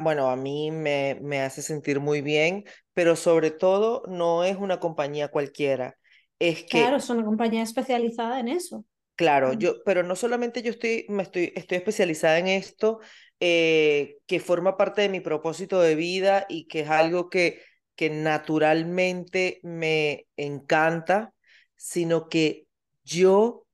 [0.00, 4.80] bueno, a mí me, me hace sentir muy bien, pero sobre todo no es una
[4.80, 5.98] compañía cualquiera.
[6.38, 8.86] Es que, claro, es una compañía especializada en eso.
[9.20, 13.00] Claro, yo, pero no solamente yo estoy, me estoy, estoy especializada en esto,
[13.38, 17.60] eh, que forma parte de mi propósito de vida y que es algo que
[18.00, 21.34] que naturalmente me encanta,
[21.76, 22.66] sino que
[23.04, 23.66] yo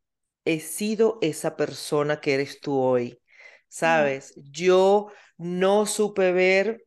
[0.44, 3.20] he sido esa persona que eres tú hoy.
[3.68, 4.34] ¿Sabes?
[4.50, 6.86] Yo no supe ver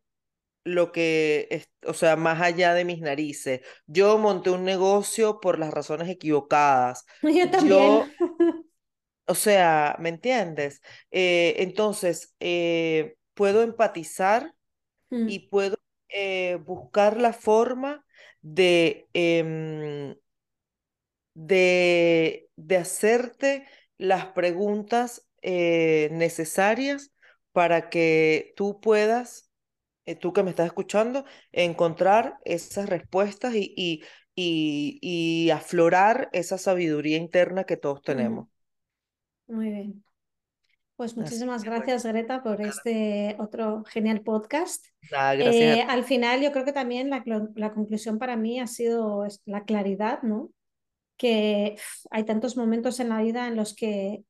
[0.66, 3.62] lo que, o sea, más allá de mis narices.
[3.88, 7.06] Yo monté un negocio por las razones equivocadas.
[7.24, 8.04] Yo también.
[9.30, 10.82] O sea, ¿me entiendes?
[11.12, 14.56] Eh, entonces, eh, puedo empatizar
[15.12, 15.30] mm.
[15.30, 15.78] y puedo
[16.10, 18.04] eh, buscar la forma
[18.42, 20.16] de, em,
[21.36, 23.68] de, de, hacerte
[24.00, 27.12] las preguntas necesarias
[27.52, 29.52] para que tú puedas,
[30.20, 34.04] tú que me estás escuchando, encontrar esas respuestas y, y,
[35.02, 38.50] y, aflorar esa sabiduría interna que todos tenemos.
[39.50, 40.04] Muy bien.
[40.96, 44.86] Pues muchísimas gracias, Greta, por este otro genial podcast.
[45.12, 47.24] Eh, al final, yo creo que también la,
[47.56, 50.52] la, conclusión para mí ha sido la claridad, ¿no?
[51.18, 51.78] Que
[52.12, 54.26] hay tantos momentos en la vida en los que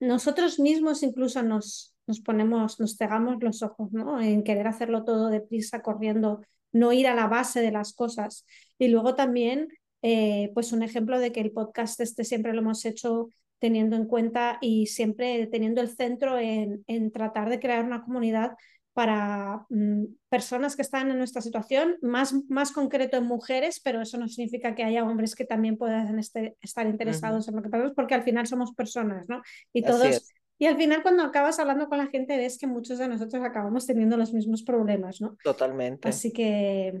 [0.00, 4.20] nosotros mismos incluso nos, nos ponemos, nos cegamos los ojos, ¿no?
[4.20, 6.40] En querer hacerlo todo deprisa, corriendo,
[6.72, 8.46] no ir a la base de las cosas.
[8.78, 9.68] Y luego también,
[10.00, 13.28] eh, pues un ejemplo de que el podcast este siempre lo hemos hecho
[13.64, 18.56] teniendo en cuenta y siempre teniendo el centro en, en tratar de crear una comunidad
[18.92, 24.18] para mm, personas que están en nuestra situación, más, más concreto en mujeres, pero eso
[24.18, 27.94] no significa que haya hombres que también puedan este, estar interesados en lo que pasamos,
[27.96, 29.40] porque al final somos personas, ¿no?
[29.72, 30.30] Y todos...
[30.58, 33.86] Y al final cuando acabas hablando con la gente ves que muchos de nosotros acabamos
[33.86, 35.38] teniendo los mismos problemas, ¿no?
[35.42, 36.06] Totalmente.
[36.06, 37.00] Así que,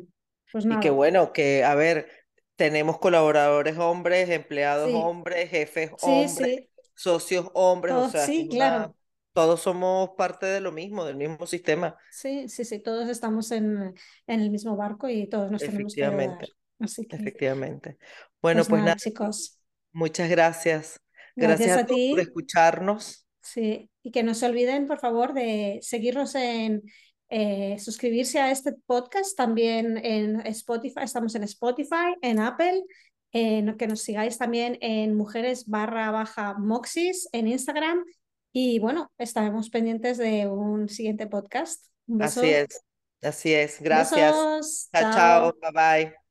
[0.50, 0.80] pues nada.
[0.80, 2.08] Y qué bueno que, a ver,
[2.56, 8.94] tenemos colaboradores hombres, empleados hombres, jefes hombres, socios hombres, o sea, sí, claro
[9.34, 11.98] todos somos parte de lo mismo, del mismo sistema.
[12.10, 13.94] Sí, sí, sí, todos estamos en,
[14.28, 16.38] en el mismo barco y todos nos tenemos que ayudar.
[16.78, 17.98] Así que, Efectivamente.
[18.40, 19.60] Bueno, pues, pues nada, chicos.
[19.92, 21.00] Muchas gracias.
[21.34, 23.26] Gracias, a, ti por escucharnos.
[23.42, 26.82] Sí, y que no se olviden, por favor, de seguirnos en,
[27.36, 32.84] eh, suscribirse a este podcast también en Spotify, estamos en Spotify, en Apple,
[33.32, 38.04] que nos sigáis también en mujeres barra baja Moxis en Instagram
[38.52, 41.86] y bueno, estaremos pendientes de un siguiente podcast.
[42.06, 42.38] Un beso.
[42.38, 42.80] Así es,
[43.20, 43.80] así es.
[43.80, 44.88] Gracias.
[44.92, 45.54] chao, chao.
[45.60, 46.23] Bye bye.